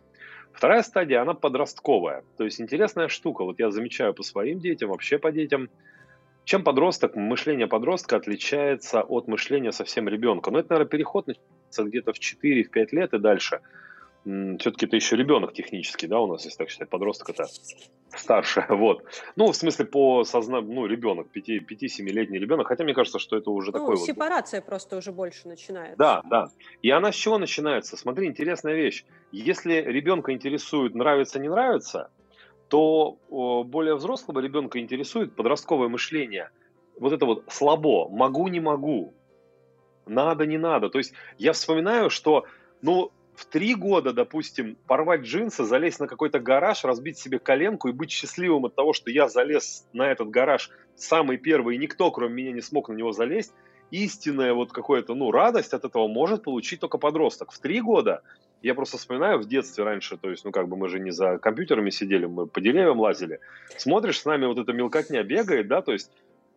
[0.52, 2.22] Вторая стадия, она подростковая.
[2.38, 3.44] То есть интересная штука.
[3.44, 5.68] Вот я замечаю по своим детям, вообще по детям–
[6.46, 10.52] чем подросток, мышление подростка отличается от мышления совсем ребенка?
[10.52, 13.60] Ну, это, наверное, переход начинается где-то в 4-5 лет и дальше.
[14.24, 17.46] Все-таки это еще ребенок технически, да, у нас, если так считать, подросток это
[18.14, 19.04] старше, вот.
[19.34, 23.72] Ну, в смысле, по сознанию, ну, ребенок, 5-7-летний ребенок, хотя мне кажется, что это уже
[23.72, 24.66] ну, такой сепарация вот...
[24.66, 25.96] просто уже больше начинается.
[25.96, 26.50] Да, да.
[26.80, 27.96] И она с чего начинается?
[27.96, 29.04] Смотри, интересная вещь.
[29.32, 32.10] Если ребенка интересует нравится, не нравится,
[32.68, 33.18] то
[33.64, 36.50] более взрослого ребенка интересует подростковое мышление.
[36.98, 39.14] Вот это вот слабо, могу, не могу,
[40.06, 40.88] надо, не надо.
[40.88, 42.44] То есть я вспоминаю, что,
[42.82, 47.92] ну, в три года, допустим, порвать джинсы, залезть на какой-то гараж, разбить себе коленку и
[47.92, 52.34] быть счастливым от того, что я залез на этот гараж самый первый, и никто, кроме
[52.34, 53.52] меня, не смог на него залезть,
[53.90, 57.52] истинная вот какая-то, ну, радость от этого может получить только подросток.
[57.52, 58.22] В три года
[58.62, 61.38] я просто вспоминаю в детстве раньше, то есть, ну, как бы мы же не за
[61.38, 63.40] компьютерами сидели, мы по деревьям лазили.
[63.76, 66.10] Смотришь, с нами вот эта мелкотня бегает, да, то есть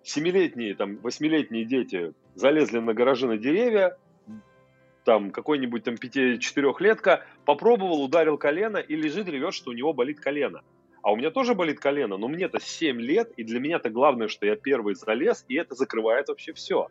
[0.03, 3.97] семилетние, там, восьмилетние дети залезли на гаражи на деревья,
[5.03, 10.61] там какой-нибудь там пяти-четырехлетка попробовал, ударил колено и лежит, ревет, что у него болит колено.
[11.01, 14.45] А у меня тоже болит колено, но мне-то 7 лет, и для меня-то главное, что
[14.45, 16.89] я первый залез, и это закрывает вообще все.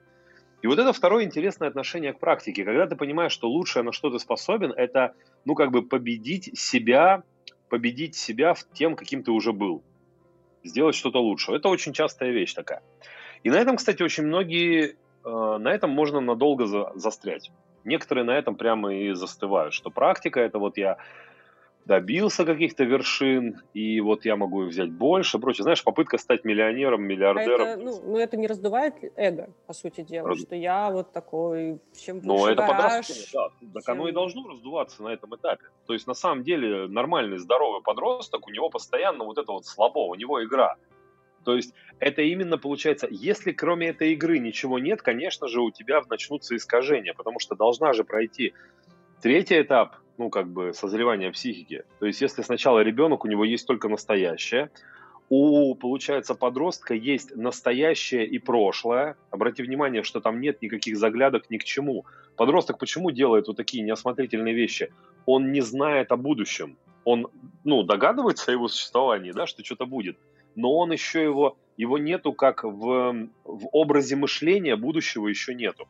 [0.60, 2.64] И вот это второе интересное отношение к практике.
[2.64, 7.22] Когда ты понимаешь, что лучшее, на что ты способен, это, ну, как бы победить себя,
[7.68, 9.82] победить себя в тем, каким ты уже был.
[10.64, 11.52] Сделать что-то лучше.
[11.52, 12.82] Это очень частая вещь такая.
[13.44, 17.52] И на этом, кстати, очень многие, э, на этом можно надолго за, застрять.
[17.84, 20.98] Некоторые на этом прямо и застывают, что практика это вот я
[21.88, 25.62] добился каких-то вершин, и вот я могу их взять больше, прочее.
[25.62, 27.66] Знаешь, попытка стать миллионером, миллиардером.
[27.66, 30.40] А это, ну, ну, это не раздувает эго, по сути дела, Раз...
[30.40, 33.70] что я вот такой, чем Ну, это подростковое, да.
[33.72, 33.94] Так чем...
[33.94, 35.64] оно и должно раздуваться на этом этапе.
[35.86, 40.00] То есть, на самом деле, нормальный, здоровый подросток, у него постоянно вот это вот слабо,
[40.00, 40.76] у него игра.
[41.44, 46.02] То есть это именно получается, если кроме этой игры ничего нет, конечно же, у тебя
[46.10, 48.52] начнутся искажения, потому что должна же пройти
[49.22, 51.84] третий этап, ну, как бы, созревания психики.
[52.00, 54.70] То есть, если сначала ребенок, у него есть только настоящее,
[55.30, 59.16] у, получается, подростка есть настоящее и прошлое.
[59.30, 62.06] Обрати внимание, что там нет никаких заглядок ни к чему.
[62.36, 64.90] Подросток почему делает вот такие неосмотрительные вещи?
[65.26, 66.78] Он не знает о будущем.
[67.04, 67.28] Он,
[67.64, 70.16] ну, догадывается о его существовании, да, что что-то будет.
[70.54, 75.88] Но он еще его, его нету как в, в образе мышления будущего еще нету.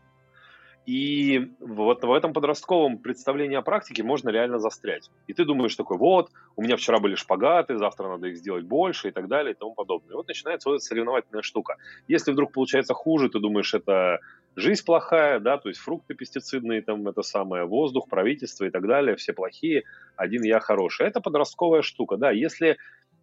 [0.88, 5.10] И вот в этом подростковом представлении о практике можно реально застрять.
[5.26, 9.08] И ты думаешь такой, вот, у меня вчера были шпагаты, завтра надо их сделать больше
[9.08, 10.12] и так далее и тому подобное.
[10.12, 11.76] И вот начинается вот эта соревновательная штука.
[12.08, 14.20] Если вдруг получается хуже, ты думаешь, это
[14.56, 19.16] жизнь плохая, да, то есть фрукты пестицидные, там это самое, воздух, правительство и так далее,
[19.16, 19.82] все плохие,
[20.16, 21.06] один я хороший.
[21.06, 22.30] Это подростковая штука, да.
[22.30, 22.78] Если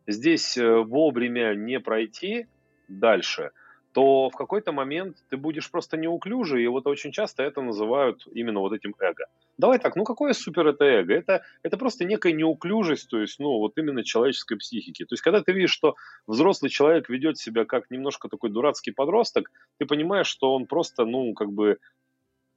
[0.05, 2.45] здесь э, вовремя не пройти
[2.87, 3.49] дальше–
[3.95, 8.59] то в какой-то момент ты будешь просто неуклюжий, и вот очень часто это называют именно
[8.59, 9.27] вот этим эго.
[9.57, 11.13] Давай так, ну какое супер это эго?
[11.13, 15.05] Это, это просто некая неуклюжесть, то есть, ну, вот именно человеческой психики.
[15.05, 15.95] То есть, когда ты видишь, что
[16.27, 21.33] взрослый человек ведет себя как немножко такой дурацкий подросток, ты понимаешь, что он просто, ну,
[21.33, 21.77] как бы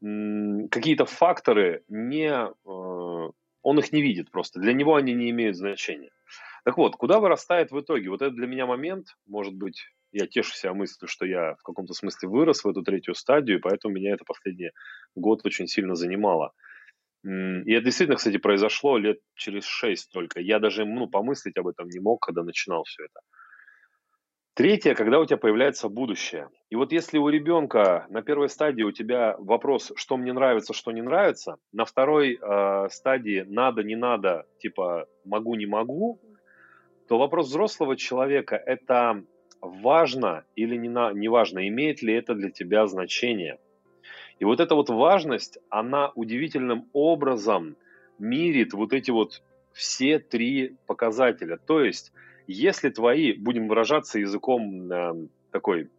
[0.01, 2.31] какие-то факторы не...
[2.31, 3.31] Э,
[3.63, 4.59] он их не видит просто.
[4.59, 6.11] Для него они не имеют значения.
[6.65, 8.11] Так вот, куда вырастает в итоге?
[8.11, 11.95] Вот это для меня момент, может быть, я тешу себя мыслью, что я в каком-то
[11.95, 14.71] смысле вырос в эту третью стадию, поэтому меня это последний
[15.15, 16.53] год очень сильно занимало.
[17.25, 20.41] И это действительно, кстати, произошло лет через шесть только.
[20.41, 23.21] Я даже ну, помыслить об этом не мог, когда начинал все это.
[24.55, 26.49] Третье, когда у тебя появляется будущее.
[26.69, 30.91] И вот если у ребенка на первой стадии у тебя вопрос, что мне нравится, что
[30.91, 36.21] не нравится, на второй э, стадии надо, не надо, типа могу, не могу,
[37.09, 39.23] то вопрос взрослого человека это
[39.61, 43.59] важно или не, на, не важно, имеет ли это для тебя значение.
[44.39, 47.77] И вот эта вот важность, она удивительным образом
[48.19, 49.43] мирит вот эти вот
[49.73, 51.57] все три показателя.
[51.57, 52.13] То есть,
[52.47, 55.91] если твои, будем выражаться языком э, такой,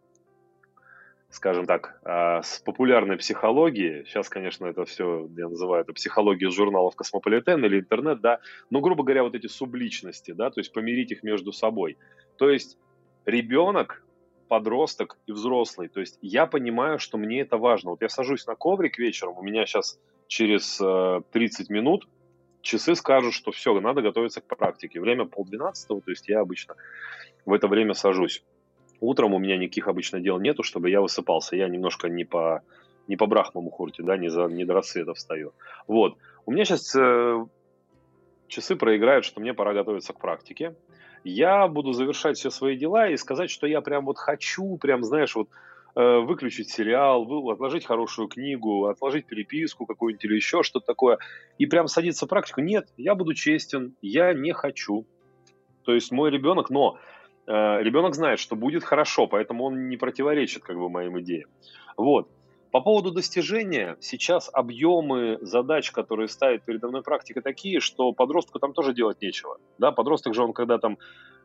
[1.30, 6.95] скажем так, э, с популярной психологии, сейчас, конечно, это все, я называю это психология журналов
[6.95, 11.24] Космополитен или интернет, да, но, грубо говоря, вот эти субличности, да, то есть помирить их
[11.24, 11.98] между собой.
[12.38, 12.78] То есть
[13.26, 14.04] ребенок,
[14.48, 15.88] подросток и взрослый.
[15.88, 17.92] То есть я понимаю, что мне это важно.
[17.92, 22.08] Вот я сажусь на коврик вечером, у меня сейчас через э, 30 минут
[22.62, 25.00] часы скажут, что все, надо готовиться к практике.
[25.00, 26.76] Время полдвенадцатого, то есть я обычно
[27.46, 28.44] в это время сажусь.
[29.00, 31.56] Утром у меня никаких обычно дел нету, чтобы я высыпался.
[31.56, 32.62] Я немножко не по,
[33.08, 35.54] не по брахмам мухурте, да, не, за, не до рассвета встаю.
[35.88, 36.18] Вот.
[36.46, 37.46] У меня сейчас э,
[38.50, 40.76] часы проиграют, что мне пора готовиться к практике
[41.24, 45.36] я буду завершать все свои дела и сказать, что я прям вот хочу, прям, знаешь,
[45.36, 45.50] вот
[45.96, 51.18] э, выключить сериал, отложить хорошую книгу, отложить переписку какую-нибудь или еще что-то такое,
[51.58, 52.62] и прям садиться в практику.
[52.62, 55.06] Нет, я буду честен, я не хочу.
[55.84, 56.98] То есть мой ребенок, но
[57.48, 61.50] э, ребенок знает, что будет хорошо, поэтому он не противоречит как бы моим идеям.
[61.98, 62.30] Вот.
[62.72, 68.74] По поводу достижения, сейчас объемы задач, которые ставит передо мной практика, такие, что подростку там
[68.74, 69.58] тоже делать нечего.
[69.80, 71.00] Да, подросток же он, когда там,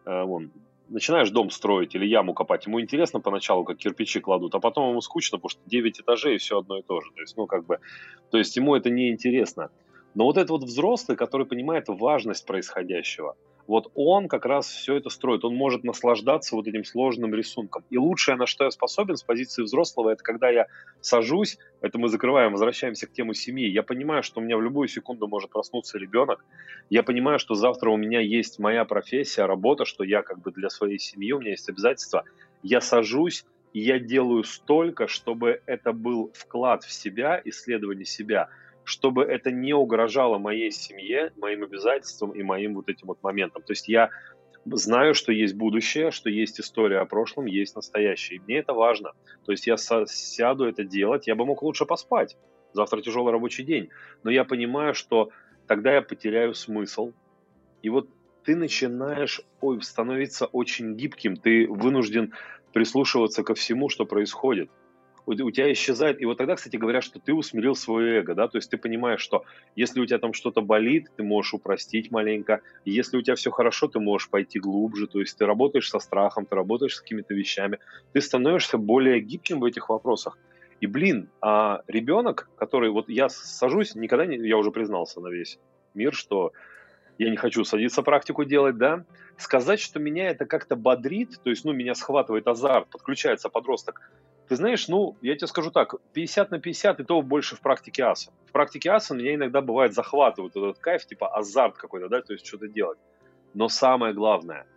[0.05, 0.51] э, вон,
[0.91, 5.01] начинаешь дом строить или яму копать, ему интересно поначалу, как кирпичи кладут, а потом ему
[5.01, 7.11] скучно, потому что 9 этажей и все одно и то же.
[7.15, 7.79] То есть, ну, как бы,
[8.31, 9.71] то есть ему это не интересно.
[10.15, 13.35] Но вот этот вот взрослый, который понимает важность происходящего–
[13.67, 17.85] вот он как раз все это строит, он может наслаждаться вот этим сложным рисунком.
[17.91, 20.67] И лучшее, на что я способен с позиции взрослого, это когда я
[21.01, 24.89] сажусь, это мы закрываем, возвращаемся к тему семьи, я понимаю, что у меня в любую
[24.89, 26.45] секунду может проснуться ребенок,
[26.91, 30.69] я понимаю, что завтра у меня есть моя профессия, работа, что я как бы для
[30.69, 32.25] своей семьи, у меня есть обязательства,
[32.63, 38.49] я сажусь, и я делаю столько, чтобы это был вклад в себя, исследование себя–
[38.85, 43.63] чтобы это не угрожало моей семье, моим обязательствам и моим вот этим вот моментам.
[43.63, 44.11] То есть я
[44.67, 48.39] знаю, что есть будущее, что есть история о прошлом, есть настоящее.
[48.39, 49.13] И мне это важно.
[49.45, 52.37] То есть я сяду это делать, я бы мог лучше поспать.
[52.73, 53.89] Завтра тяжелый рабочий день.
[54.23, 55.31] Но я понимаю, что
[55.67, 57.13] тогда я потеряю смысл.
[57.83, 58.09] И вот
[58.45, 62.35] ты начинаешь ой, становиться очень гибким, ты вынужден
[62.73, 64.71] прислушиваться ко всему, что происходит
[65.27, 66.21] у, тебя исчезает.
[66.21, 69.21] И вот тогда, кстати, говорят, что ты усмирил свое эго, да, то есть ты понимаешь,
[69.21, 69.45] что
[69.77, 73.89] если у тебя там что-то болит, ты можешь упростить маленько, если у тебя все хорошо,
[73.89, 77.79] ты можешь пойти глубже, то есть ты работаешь со страхом, ты работаешь с какими-то вещами,
[78.13, 80.39] ты становишься более гибким в этих вопросах.
[80.81, 85.59] И, блин, а ребенок, который, вот я сажусь, никогда не, я уже признался на весь
[85.95, 86.53] мир, что
[87.19, 89.05] я не хочу садиться практику делать, да,
[89.39, 94.01] сказать, что меня это как-то бодрит, то есть, ну, меня схватывает азарт, подключается подросток,
[94.55, 98.05] ты знаешь, ну, я тебе скажу так, 50 на 50 и то больше в практике
[98.05, 98.31] аса.
[98.47, 102.47] В практике аса меня иногда бывает захватывает этот кайф, типа азарт какой-то, да, то есть
[102.47, 102.99] что-то делать.
[103.53, 104.69] Но самое главное,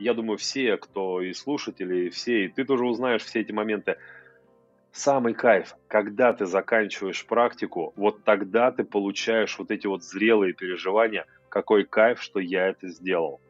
[0.00, 3.96] я думаю, все, кто и слушатели, и все, и ты тоже узнаешь все эти моменты,
[4.90, 11.26] самый кайф, когда ты заканчиваешь практику, вот тогда ты получаешь вот эти вот зрелые переживания,
[11.48, 13.40] какой кайф, что я это сделал.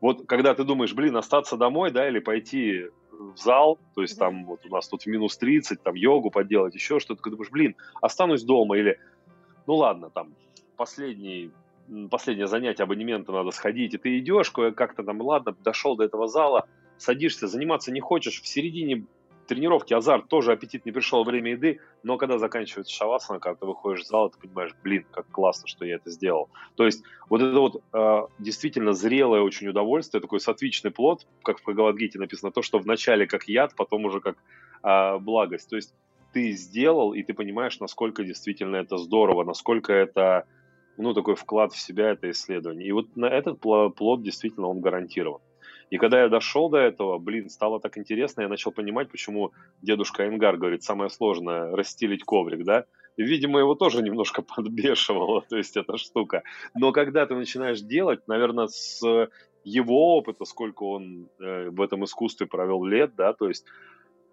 [0.00, 2.86] Вот когда ты думаешь, блин, остаться домой, да, или пойти
[3.18, 6.98] в зал, то есть там вот у нас тут минус 30, там йогу поделать, еще
[6.98, 8.98] что-то, ты думаешь, блин, останусь дома или,
[9.66, 10.34] ну ладно, там
[10.76, 11.50] последний
[12.10, 16.66] последнее занятие абонемента надо сходить, и ты идешь как-то там, ладно, дошел до этого зала,
[16.98, 19.06] садишься, заниматься не хочешь, в середине
[19.46, 24.04] тренировки азарт, тоже аппетит не пришел, время еды, но когда заканчивается шавасана, когда ты выходишь
[24.04, 26.48] в зал, ты понимаешь, блин, как классно, что я это сделал.
[26.74, 31.62] То есть вот это вот э, действительно зрелое очень удовольствие, такой сатвичный плод, как в
[31.62, 34.36] Бхагавадгите написано, то, что вначале как яд, потом уже как
[34.82, 35.68] э, благость.
[35.70, 35.94] То есть
[36.32, 40.46] ты сделал, и ты понимаешь, насколько действительно это здорово, насколько это
[40.98, 42.88] ну, такой вклад в себя, это исследование.
[42.88, 45.40] И вот на этот плод действительно он гарантирован.
[45.90, 50.26] И когда я дошел до этого, блин, стало так интересно, я начал понимать, почему дедушка
[50.26, 52.86] Энгар говорит, самое сложное– расстелить коврик, да?
[53.16, 56.42] Видимо, его тоже немножко подбешивало, то есть эта штука.
[56.74, 59.00] Но когда ты начинаешь делать, наверное, с
[59.64, 63.64] его опыта, сколько он э, в этом искусстве провел лет, да, то есть,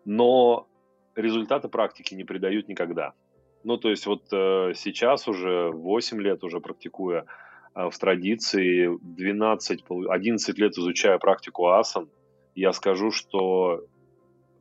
[0.06, 0.68] но
[1.16, 3.14] результаты практики не придают никогда.
[3.64, 7.26] Ну, то есть вот э, сейчас уже 8 лет уже практикуя
[7.76, 12.10] в традиции, 12, 11 лет изучая практику асан,
[12.56, 13.86] я скажу, что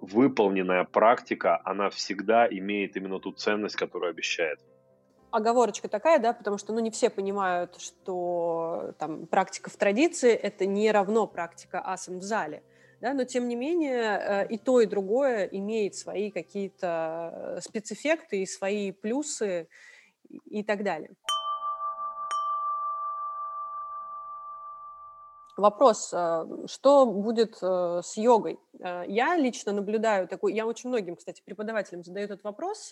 [0.00, 4.58] выполненная практика, она всегда имеет именно ту ценность, которую обещает.
[5.30, 10.66] Оговорочка такая, да, потому что, ну, не все понимают, что там практика в традиции– это
[10.66, 12.62] не равно практика асан в зале
[13.02, 18.46] да, но тем не менее э, и то, и другое имеет свои какие-то спецэффекты и
[18.46, 19.66] свои плюсы
[20.46, 21.10] и так далее.
[25.58, 28.58] Вопрос, э, что будет э, с йогой?
[28.80, 32.90] Э, я лично наблюдаю такой, я очень многим, кстати, преподавателям задаю этот вопрос,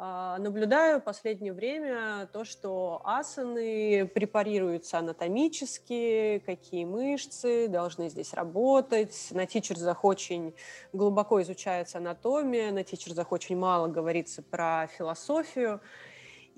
[0.00, 9.28] а, наблюдаю в последнее время то, что асаны препарируются анатомически, какие мышцы должны здесь работать.
[9.32, 10.54] На тичерзах очень
[10.92, 15.80] глубоко изучается анатомия, на тичерзах очень мало говорится про философию.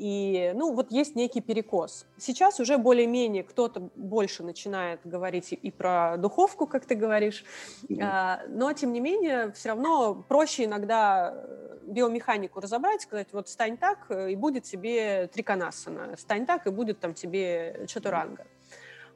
[0.00, 2.06] И, ну, вот есть некий перекос.
[2.16, 7.44] Сейчас уже более-менее кто-то больше начинает говорить и про духовку, как ты говоришь,
[7.82, 8.48] mm-hmm.
[8.48, 14.06] но, тем не менее, все равно проще иногда э, биомеханику разобрать, сказать, вот стань так,
[14.08, 18.46] э, и будет тебе триконасана, стань так, и будет там тебе чатуранга.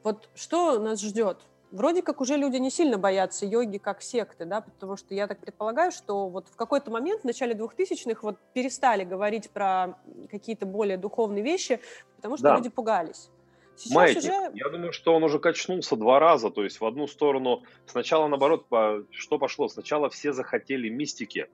[0.03, 1.39] Вот что нас ждет
[1.71, 5.39] Вроде как уже люди не сильно боятся йоги как секты, да, потому что я так
[5.39, 9.97] предполагаю, что вот в какой-то момент, в начале 2000-х, вот перестали говорить про
[10.29, 11.79] какие-то более духовные вещи,
[12.15, 12.55] потому что да.
[12.57, 13.29] люди пугались.
[13.75, 14.23] Сейчас Маятник.
[14.23, 14.51] уже...
[14.53, 17.63] Я думаю, что он уже качнулся два раза, то есть в одну сторону.
[17.87, 18.65] Сначала, наоборот,
[19.11, 19.67] что пошло?
[19.67, 21.47] Сначала все захотели мистики,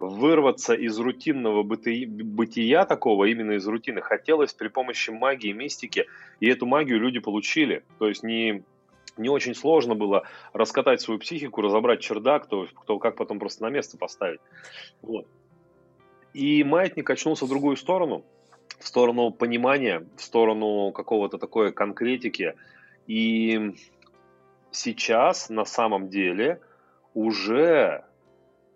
[0.00, 2.06] вырваться из рутинного быти...
[2.06, 4.00] бытия такого, именно из рутины.
[4.00, 6.06] Хотелось при помощи магии, мистики,
[6.40, 7.84] и эту магию люди получили.
[7.98, 8.64] То есть не
[9.18, 13.70] не очень сложно было раскатать свою психику, разобрать чердак, то, кто как потом просто на
[13.70, 14.40] место поставить.
[15.02, 15.26] Вот.
[16.34, 18.24] И маятник очнулся в другую сторону,
[18.78, 22.54] в сторону понимания, в сторону какого-то такой конкретики.
[23.06, 23.74] И
[24.70, 26.60] сейчас на самом деле
[27.14, 28.04] уже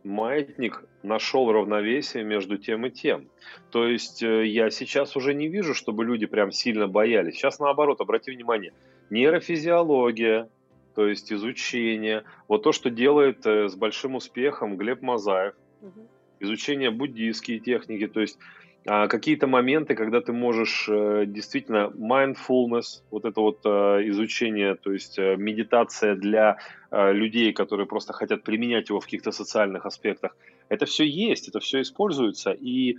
[0.05, 3.28] маятник нашел равновесие между тем и тем.
[3.70, 7.34] То есть э, я сейчас уже не вижу, чтобы люди прям сильно боялись.
[7.34, 8.72] Сейчас наоборот, обрати внимание–
[9.12, 10.48] нейрофизиология,
[10.94, 12.24] то есть изучение.
[12.48, 15.55] Вот то, что делает э, с большим успехом Глеб Мазаев.
[15.82, 16.09] Угу.
[16.40, 18.38] Изучение буддийские техники, то есть
[18.87, 24.93] а, какие-то моменты, когда ты можешь э, действительно mindfulness, вот это вот э, изучение, то
[24.93, 26.59] есть медитация для
[26.91, 30.37] людей, которые просто хотят применять его в каких-то социальных аспектах,
[30.68, 32.99] это все есть, это все используется, и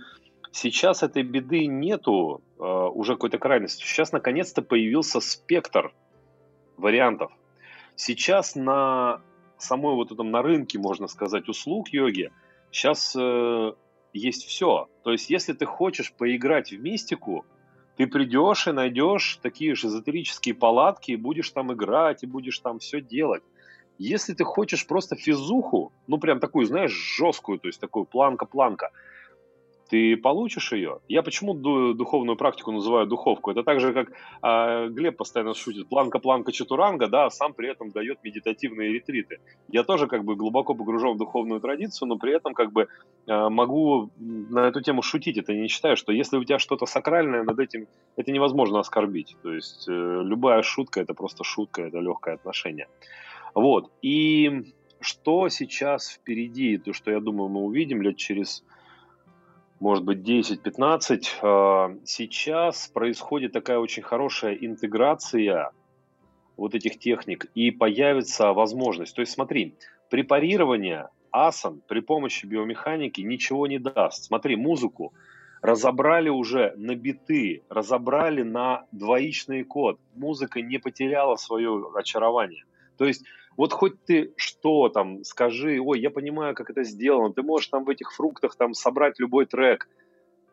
[0.50, 3.84] сейчас этой беды нету уже какой-то крайности.
[3.84, 5.92] Сейчас наконец-то появился спектр
[6.76, 7.30] вариантов.
[7.94, 9.20] Сейчас на
[9.58, 12.30] самой вот этом на рынке, можно сказать, услуг йоги,
[12.70, 13.72] сейчас э,
[14.14, 14.88] есть все.
[15.02, 17.44] То есть, если ты хочешь поиграть в мистику,
[17.96, 22.78] ты придешь и найдешь такие же эзотерические палатки, и будешь там играть, и будешь там
[22.78, 23.42] все делать.
[23.98, 28.90] Если ты хочешь просто физуху, ну прям такую, знаешь, жесткую, то есть такую планка-планка,
[29.88, 31.00] ты получишь ее.
[31.08, 33.50] Я почему духовную практику называю духовку?
[33.50, 34.10] Это так же, как
[34.42, 39.38] э, Глеб постоянно шутит, планка, планка, чатуранга, да, а сам при этом дает медитативные ретриты.
[39.68, 42.88] Я тоже как бы глубоко погружен в духовную традицию, но при этом как бы
[43.26, 45.36] э, могу на эту тему шутить.
[45.36, 49.36] Это не считаю, что если у тебя что-то сакральное над этим, это невозможно оскорбить.
[49.42, 52.88] То есть э, любая шутка это просто шутка, это легкое отношение.
[53.54, 53.90] Вот.
[54.02, 58.64] И что сейчас впереди, то, что я думаю, мы увидим лет через
[59.84, 65.72] может быть, 10-15, а, сейчас происходит такая очень хорошая интеграция
[66.56, 69.14] вот этих техник, и появится возможность.
[69.14, 69.74] То есть смотри,
[70.08, 74.24] препарирование асан при помощи биомеханики ничего не даст.
[74.24, 75.12] Смотри, музыку
[75.60, 80.00] разобрали уже на биты, разобрали на двоичный код.
[80.14, 82.64] Музыка не потеряла свое очарование.
[82.96, 83.24] То есть
[83.56, 87.84] вот хоть ты что там скажи, ой, я понимаю, как это сделано, ты можешь там
[87.84, 89.88] в этих фруктах там собрать любой трек,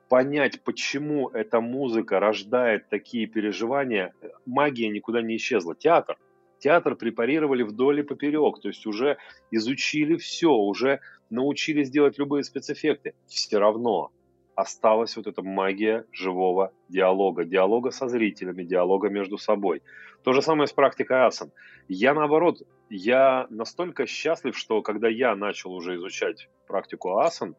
[0.10, 4.14] понять, почему эта музыка рождает такие переживания,
[4.46, 5.76] магия никуда не исчезла.
[5.76, 6.18] Театр.
[6.60, 9.18] Театр препарировали вдоль и поперек, то есть уже
[9.50, 11.00] изучили все, уже
[11.32, 13.16] научились делать любые спецэффекты.
[13.26, 14.12] Все равно
[14.56, 19.82] осталась вот эта магия живого диалога, диалога со зрителями, диалога между собой.
[20.24, 21.52] То же самое с практикой асан.
[21.88, 27.56] Я наоборот я настолько счастлив, что когда я начал уже изучать практику асан,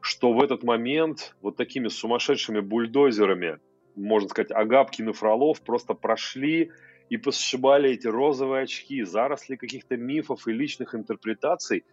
[0.00, 3.58] что в этот момент вот такими сумасшедшими бульдозерами,
[3.94, 6.72] можно сказать, Агапкин и Фролов просто прошли
[7.08, 11.84] и посшибали эти розовые очки, заросли каких-то мифов и личных интерпретаций,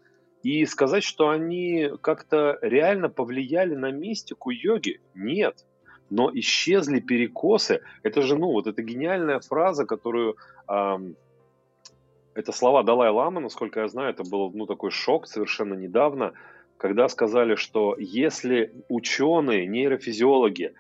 [0.45, 5.65] и сказать, что они как-то реально повлияли на мистику йоги, нет.
[6.11, 7.81] Но исчезли перекосы.
[8.03, 10.35] Это же, ну, вот эта гениальная фраза, которую
[10.67, 11.15] эм,
[12.35, 16.33] это слова Далай-Ламы, насколько я знаю, это был ну, такой шок совершенно недавно,
[16.77, 20.75] когда сказали, что если ученые, нейрофизиологи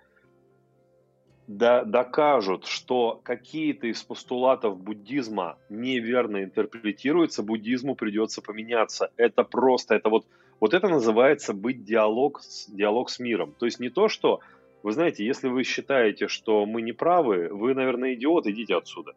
[1.47, 9.11] докажут, что какие-то из постулатов буддизма неверно интерпретируются, буддизму придется поменяться.
[9.15, 10.25] Это просто, это вот,
[10.59, 13.53] вот это называется быть диалог, диалог с миром.
[13.59, 14.39] То есть не то, что,
[14.81, 19.13] вы знаете, если вы считаете, что мы не правы, вы, наверное, идиот, идите отсюда.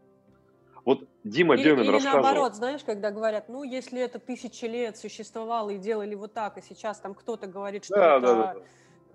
[0.84, 2.22] Вот Дима или, Демин или рассказывал.
[2.22, 6.62] наоборот, знаешь, когда говорят, ну, если это тысячи лет существовало и делали вот так, и
[6.62, 8.56] сейчас там кто-то говорит, что да, это да,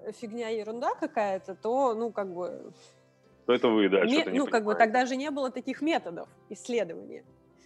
[0.06, 0.12] да.
[0.12, 2.74] фигня, ерунда какая-то, то, ну, как бы...
[3.46, 6.30] То это вы, да, что-то не Ну, как бы тогда же не было таких методов
[6.50, 7.24] исследования.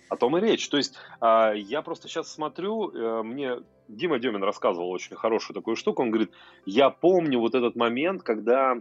[0.10, 0.68] О том и речь.
[0.70, 3.58] То есть а, я просто сейчас смотрю, э, мне
[3.88, 6.02] Дима Демин рассказывал очень хорошую такую штуку.
[6.02, 6.32] Он говорит,
[6.66, 8.78] я помню вот этот момент, когда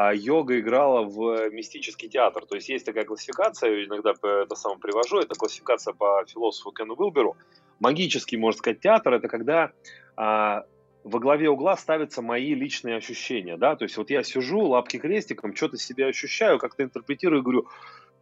[0.00, 2.46] а йога играла в мистический театр.
[2.46, 7.36] То есть есть такая классификация, иногда это сам привожу, это классификация по философу Кену Уилберу.
[7.80, 9.72] Магический, можно сказать, театр– это когда
[10.16, 10.66] а,
[11.08, 15.54] во главе угла ставятся мои личные ощущения, да, то есть вот я сижу, лапки крестиком,
[15.54, 17.66] что-то себя ощущаю, как-то интерпретирую, говорю,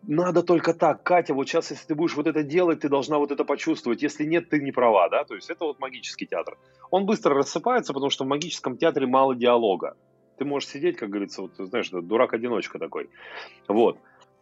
[0.03, 3.33] надо только так, Катя, вот сейчас, если ты будешь вот это делать, ты должна вот
[3.33, 6.57] это почувствовать, если нет, ты не права, да, то есть это вот магический театр.
[6.91, 9.97] Он быстро рассыпается, потому что в магическом театре мало диалога,
[10.39, 13.11] ты можешь сидеть, как говорится, вот, знаешь, дурак-одиночка такой.
[13.69, 13.99] Вот.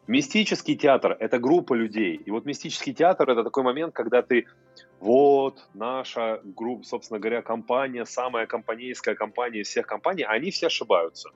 [0.07, 2.17] Мистический театр– это группа людей.
[2.17, 4.47] И вот мистический театр– это такой момент, когда ты,
[5.01, 11.31] вот, наша группа, собственно говоря, компания, самая компанейская компания из всех компаний, они все ошибаются.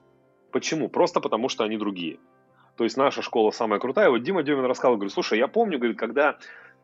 [0.51, 0.89] Почему?
[0.89, 2.19] Просто потому, что они другие.
[2.77, 4.11] То есть наша школа самая крутая.
[4.11, 6.39] Вот Дима Демин рассказывал, говорит, слушай, я помню, говорит, когда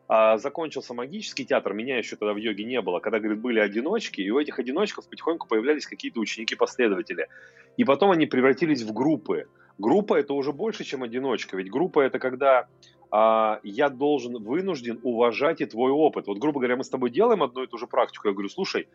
[0.07, 4.21] а, закончился магический театр, меня еще тогда в йоге не было, когда, говорит, были одиночки,
[4.21, 7.27] и у этих одиночков потихоньку появлялись какие-то ученики-последователи.
[7.77, 9.47] И потом они превратились в группы.
[9.77, 12.67] Группа это уже больше, чем одиночка, ведь группа это когда
[13.11, 16.27] а, я должен, вынужден уважать и твой опыт.
[16.27, 18.87] Вот, грубо говоря, мы с тобой делаем одну и ту же практику, я говорю, слушай,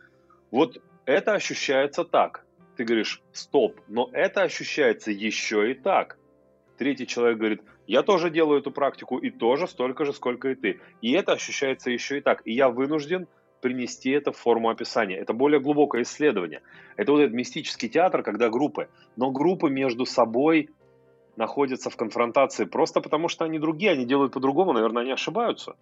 [0.49, 2.45] вот это ощущается так.
[2.77, 6.17] Ты говоришь, стоп, но это ощущается еще и так.
[6.77, 10.79] Третий человек говорит, я тоже делаю эту практику и тоже столько же, сколько и ты.
[11.01, 12.41] И это ощущается еще и так.
[12.45, 13.27] И я вынужден
[13.61, 15.17] принести это в форму описания.
[15.17, 16.61] Это более глубокое исследование.
[16.97, 18.89] Это вот этот мистический театр, когда группы.
[19.15, 20.69] Но группы между собой
[21.37, 25.75] находятся в конфронтации просто потому, что они другие, они делают по-другому, наверное, они ошибаются.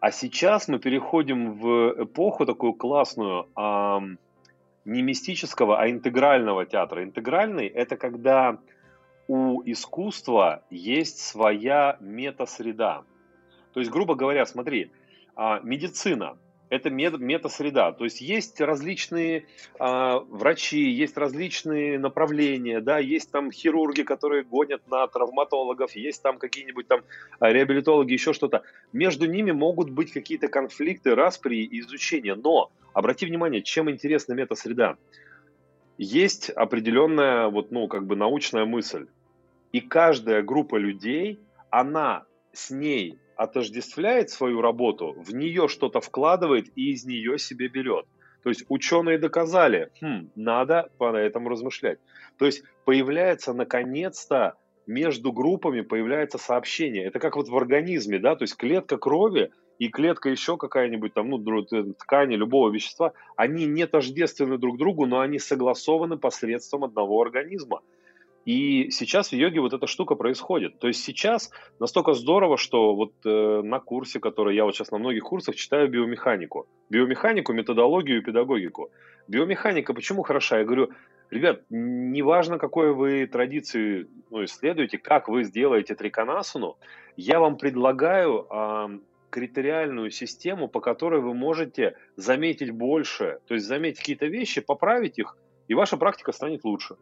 [0.00, 4.18] А сейчас мы переходим в эпоху такую классную, эм,
[4.84, 7.04] не мистического, а интегрального театра.
[7.04, 8.58] Интегральный– это когда
[9.28, 13.04] у искусства есть своя метасреда.
[13.72, 14.90] То есть, грубо говоря, смотри,
[15.36, 16.36] а, медицина–
[16.74, 17.92] это метасреда.
[17.92, 19.46] То есть есть различные
[19.78, 26.38] а, врачи, есть различные направления, да, есть там хирурги, которые гонят на травматологов, есть там
[26.38, 27.02] какие-нибудь там
[27.38, 28.62] а, реабилитологи, еще что-то.
[28.92, 32.34] Между ними могут быть какие-то конфликты, распри и изучения.
[32.34, 34.96] Но обрати внимание, чем интересна метасреда.
[35.96, 39.06] Есть определенная вот, ну, как бы научная мысль.
[39.72, 46.92] И каждая группа людей, она с ней отождествляет свою работу, в нее что-то вкладывает и
[46.92, 48.06] из нее себе берет.
[48.42, 51.98] То есть ученые доказали, хм, надо по этому размышлять.
[52.38, 54.54] То есть появляется наконец-то
[54.86, 57.04] между группами появляется сообщение.
[57.04, 61.30] Это как вот в организме, да, то есть клетка крови и клетка еще какая-нибудь там,
[61.30, 61.64] ну,
[61.98, 67.80] ткани любого вещества, они не тождественны друг другу, но они согласованы посредством одного организма.
[68.44, 70.78] И сейчас в йоге вот эта штука происходит.
[70.78, 74.98] То есть сейчас настолько здорово, что вот э, на курсе, который я вот сейчас на
[74.98, 76.66] многих курсах читаю биомеханику.
[76.90, 78.90] Биомеханику, методологию и педагогику.
[79.28, 80.58] Биомеханика почему хороша?
[80.58, 80.90] Я говорю,
[81.30, 86.76] ребят, неважно, какой вы традиции ну, исследуете, как вы сделаете триконасану,
[87.16, 88.98] я вам предлагаю э,
[89.30, 95.38] критериальную систему, по которой вы можете заметить больше, то есть заметить какие-то вещи, поправить их,
[95.66, 96.96] и ваша практика станет лучше.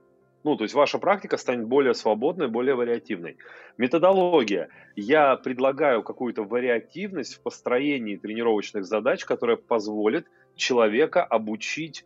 [0.44, 3.36] Ну, то есть ваша практика станет более свободной, более вариативной.
[3.78, 4.68] Методология.
[4.96, 10.26] Я предлагаю какую-то вариативность в построении тренировочных задач, которая позволит
[10.56, 12.04] человека обучить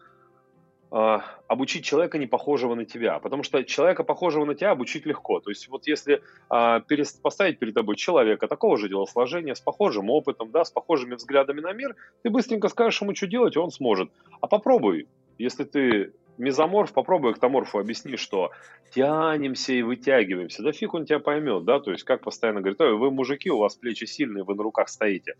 [0.88, 3.18] Uh, обучить человека, не похожего на тебя.
[3.18, 5.40] Потому что человека, похожего на тебя, обучить легко.
[5.40, 10.52] То есть вот если перест- поставить перед тобой человека такого же телосложения, с похожим опытом,
[10.52, 14.10] да, с похожими взглядами на мир, ты быстренько скажешь ему, что делать, и он сможет.
[14.40, 15.08] А попробуй,
[15.38, 18.50] если ты мезоморф, попробуй эктоморфу объясни, что
[18.92, 20.62] тянемся и вытягиваемся.
[20.62, 23.58] Да фиг он тебя поймет, да, то есть как постоянно говорит, ой, вы мужики, у
[23.58, 25.34] вас плечи сильные, вы на руках стоите.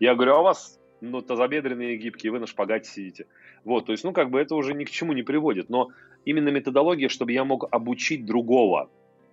[0.00, 3.26] Я говорю, а у вас ну, тазобедренные гибкие, вы на шпагате сидите.
[3.64, 5.68] Вот, то есть, ну, как бы это уже ни к чему не приводит.
[5.68, 5.90] Но
[6.24, 8.88] именно методология, чтобы я мог обучить другого,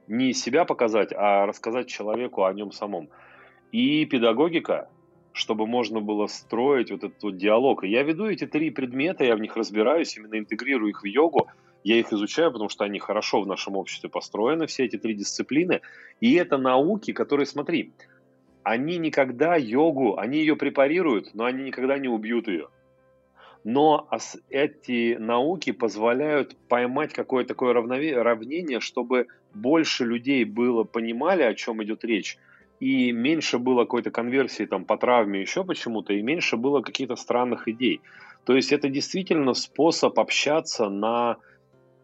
[0.08, 3.10] не себя показать, а рассказать человеку о нем самом.
[3.72, 4.90] И педагогика,
[5.34, 7.84] чтобы можно было строить вот этот вот диалог.
[7.84, 11.48] И я веду эти три предмета, я в них разбираюсь, именно интегрирую их в йогу,
[11.84, 15.82] я их изучаю, потому что они хорошо в нашем обществе построены, все эти три дисциплины.
[16.20, 17.94] И это науки, которые, смотри,
[18.64, 22.68] они никогда йогу, они ее препарируют, но они никогда не убьют ее.
[23.64, 24.08] Но
[24.50, 32.06] эти науки позволяют поймать какое-то такое равнение, чтобы больше людей было понимали, о чем идет
[32.06, 32.38] речь,
[32.80, 37.68] и меньше было какой-то конверсии там по травме еще почему-то, и меньше было каких-то странных
[37.68, 38.02] идей.
[38.46, 41.38] То есть это действительно способ общаться на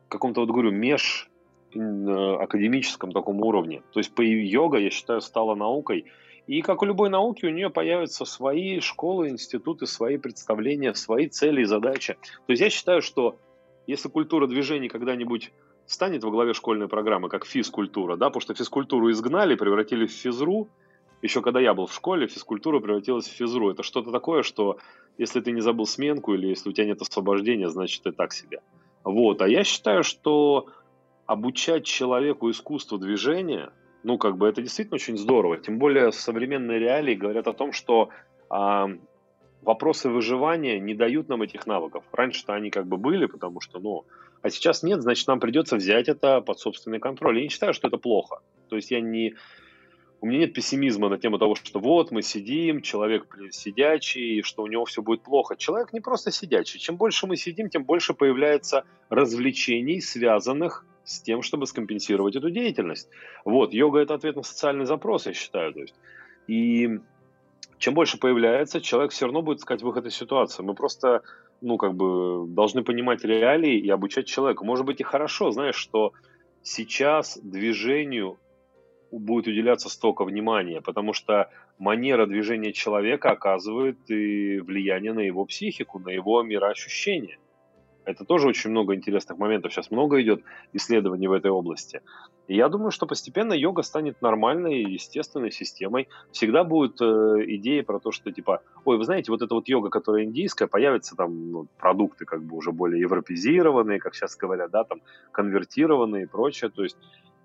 [0.09, 1.30] каком-то, вот говорю, меж
[1.73, 3.84] э, академическом таком уровне.
[3.93, 6.05] То есть по йога, я считаю, стала наукой.
[6.47, 11.61] И как у любой науки, у нее появятся свои школы, институты, свои представления, свои цели
[11.61, 12.17] и задачи.
[12.45, 13.38] То есть я считаю, что
[13.88, 15.51] если культура движений когда-нибудь
[15.86, 20.67] станет во главе школьной программы, как физкультура, да, потому что физкультуру изгнали, превратили в физру.
[21.21, 23.71] Еще когда я был в школе, физкультура превратилась в физру.
[23.71, 24.77] Это что-то такое, что
[25.17, 28.61] если ты не забыл сменку или если у тебя нет освобождения, значит ты так себе.
[29.03, 29.41] Вот.
[29.41, 30.67] А я считаю, что
[31.25, 33.71] обучать человеку искусству движения,
[34.03, 35.57] ну, как бы это действительно очень здорово.
[35.57, 38.09] Тем более современные реалии говорят о том, что
[38.49, 38.89] а,
[39.63, 42.03] вопросы выживания не дают нам этих навыков.
[42.11, 44.05] Раньше-то они как бы были, потому что, ну,
[44.45, 47.37] а сейчас нет, значит, нам придется взять это под собственный контроль.
[47.37, 48.41] Я не считаю, что это плохо.
[48.69, 49.33] То есть я не...
[50.21, 54.67] У меня нет пессимизма на тему того, что вот мы сидим, человек сидячий, что у
[54.67, 55.55] него все будет плохо.
[55.55, 56.79] Человек не просто сидячий.
[56.79, 63.09] Чем больше мы сидим, тем больше появляется развлечений, связанных с тем, чтобы скомпенсировать эту деятельность.
[63.45, 65.73] Вот, йога– это ответ на социальный запрос, я считаю.
[65.73, 65.95] То есть.
[66.45, 66.99] И
[67.79, 70.61] чем больше появляется, человек все равно будет искать выход из ситуации.
[70.61, 71.23] Мы просто,
[71.61, 74.63] ну, как бы, должны понимать реалии и обучать человека.
[74.65, 76.13] Может быть и хорошо, знаешь, что
[76.61, 78.37] сейчас движению
[79.11, 85.99] будет уделяться столько внимания, потому что манера движения человека оказывает и влияние на его психику,
[85.99, 87.37] на его мироощущение.
[88.05, 89.73] Это тоже очень много интересных моментов.
[89.73, 90.43] Сейчас много идет
[90.73, 92.01] исследований в этой области.
[92.47, 96.07] И я думаю, что постепенно йога станет нормальной, естественной системой.
[96.31, 97.05] Всегда будут э,
[97.55, 101.15] идеи про то, что типа, ой, вы знаете, вот эта вот йога, которая индийская, появятся
[101.15, 105.01] там ну, продукты как бы уже более европезированные, как сейчас говорят, да, там
[105.31, 106.69] конвертированные и прочее.
[106.69, 106.97] То есть,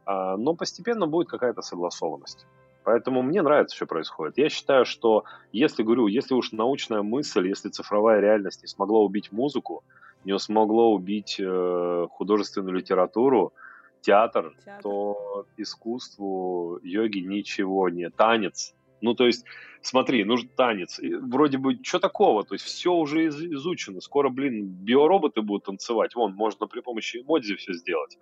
[0.06, 2.46] э, но постепенно будет какая-то согласованность.
[2.84, 4.38] Поэтому мне нравится, что происходит.
[4.38, 9.32] Я считаю, что если, говорю, если уж научная мысль, если цифровая реальность не смогла убить
[9.32, 9.84] музыку,
[10.24, 13.52] не смогло убить э, художественную литературу,
[14.00, 18.10] театр, театр, то искусству йоги ничего не.
[18.10, 18.74] Танец.
[19.00, 19.44] Ну, то есть,
[19.82, 20.98] смотри, нужен танец.
[20.98, 22.44] И вроде бы, что такого?
[22.44, 24.00] То есть, все уже из- изучено.
[24.00, 26.14] Скоро, блин, биороботы будут танцевать.
[26.14, 28.18] Вон, можно при помощи эмодзи все сделать.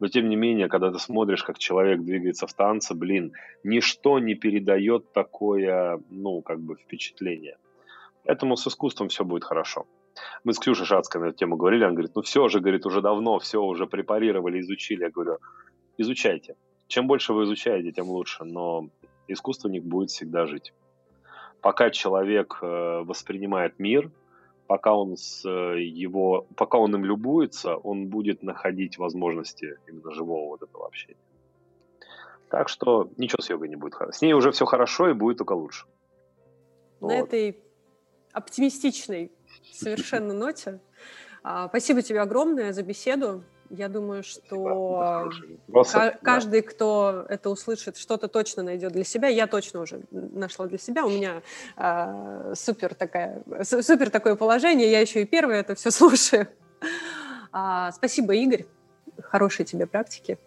[0.00, 3.32] Но, тем не менее, когда ты смотришь, как человек двигается в танце, блин,
[3.64, 7.56] ничто не передает такое, ну, как бы, впечатление.
[8.24, 9.86] Поэтому с искусством все будет хорошо.
[10.44, 13.00] Мы с Ксюшей Шацкой на эту тему говорили, она говорит, ну все же, говорит, уже
[13.00, 15.04] давно, все уже препарировали, изучили.
[15.04, 15.38] Я говорю,
[15.98, 16.56] изучайте.
[16.86, 18.88] Чем больше вы изучаете, тем лучше, но
[19.28, 20.74] искусство не будет всегда жить.
[21.60, 24.10] Пока человек э, воспринимает мир,
[24.66, 30.48] пока он, с э, его, пока он им любуется, он будет находить возможности именно живого
[30.48, 31.20] вот этого общения.
[32.50, 33.94] Так что ничего с йогой не будет.
[34.10, 35.86] С ней уже все хорошо и будет только лучше.
[37.00, 37.28] На вот.
[37.28, 37.56] этой
[38.32, 39.30] оптимистичной
[39.72, 40.80] совершенно ноте.
[41.42, 43.44] А, спасибо тебе огромное за беседу.
[43.70, 45.30] Я думаю, что
[46.20, 49.28] каждый, кто это услышит, что-то точно найдет для себя.
[49.28, 51.06] Я точно уже нашла для себя.
[51.06, 51.42] У меня
[51.78, 54.90] э, супер, такая, супер такое положение.
[54.90, 56.48] Я еще и первая это все слушаю.
[57.50, 58.66] А, спасибо, Игорь.
[59.22, 60.38] Хорошей тебе практики.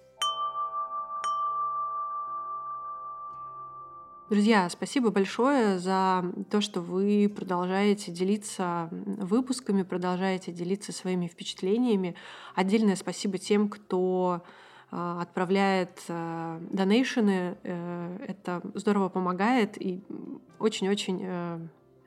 [4.27, 12.15] Друзья, спасибо большое за то, что вы продолжаете делиться выпусками, продолжаете делиться своими впечатлениями.
[12.55, 14.41] Отдельное спасибо тем, кто
[14.89, 17.55] а, отправляет а, донейшены.
[17.61, 20.03] Э, это здорово помогает и
[20.57, 21.59] очень-очень э,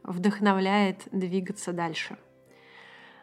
[0.02, 2.18] вдохновляет двигаться дальше.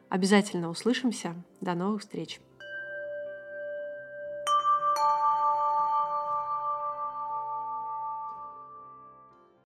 [0.07, 1.35] Обязательно услышимся.
[1.59, 2.39] До новых встреч!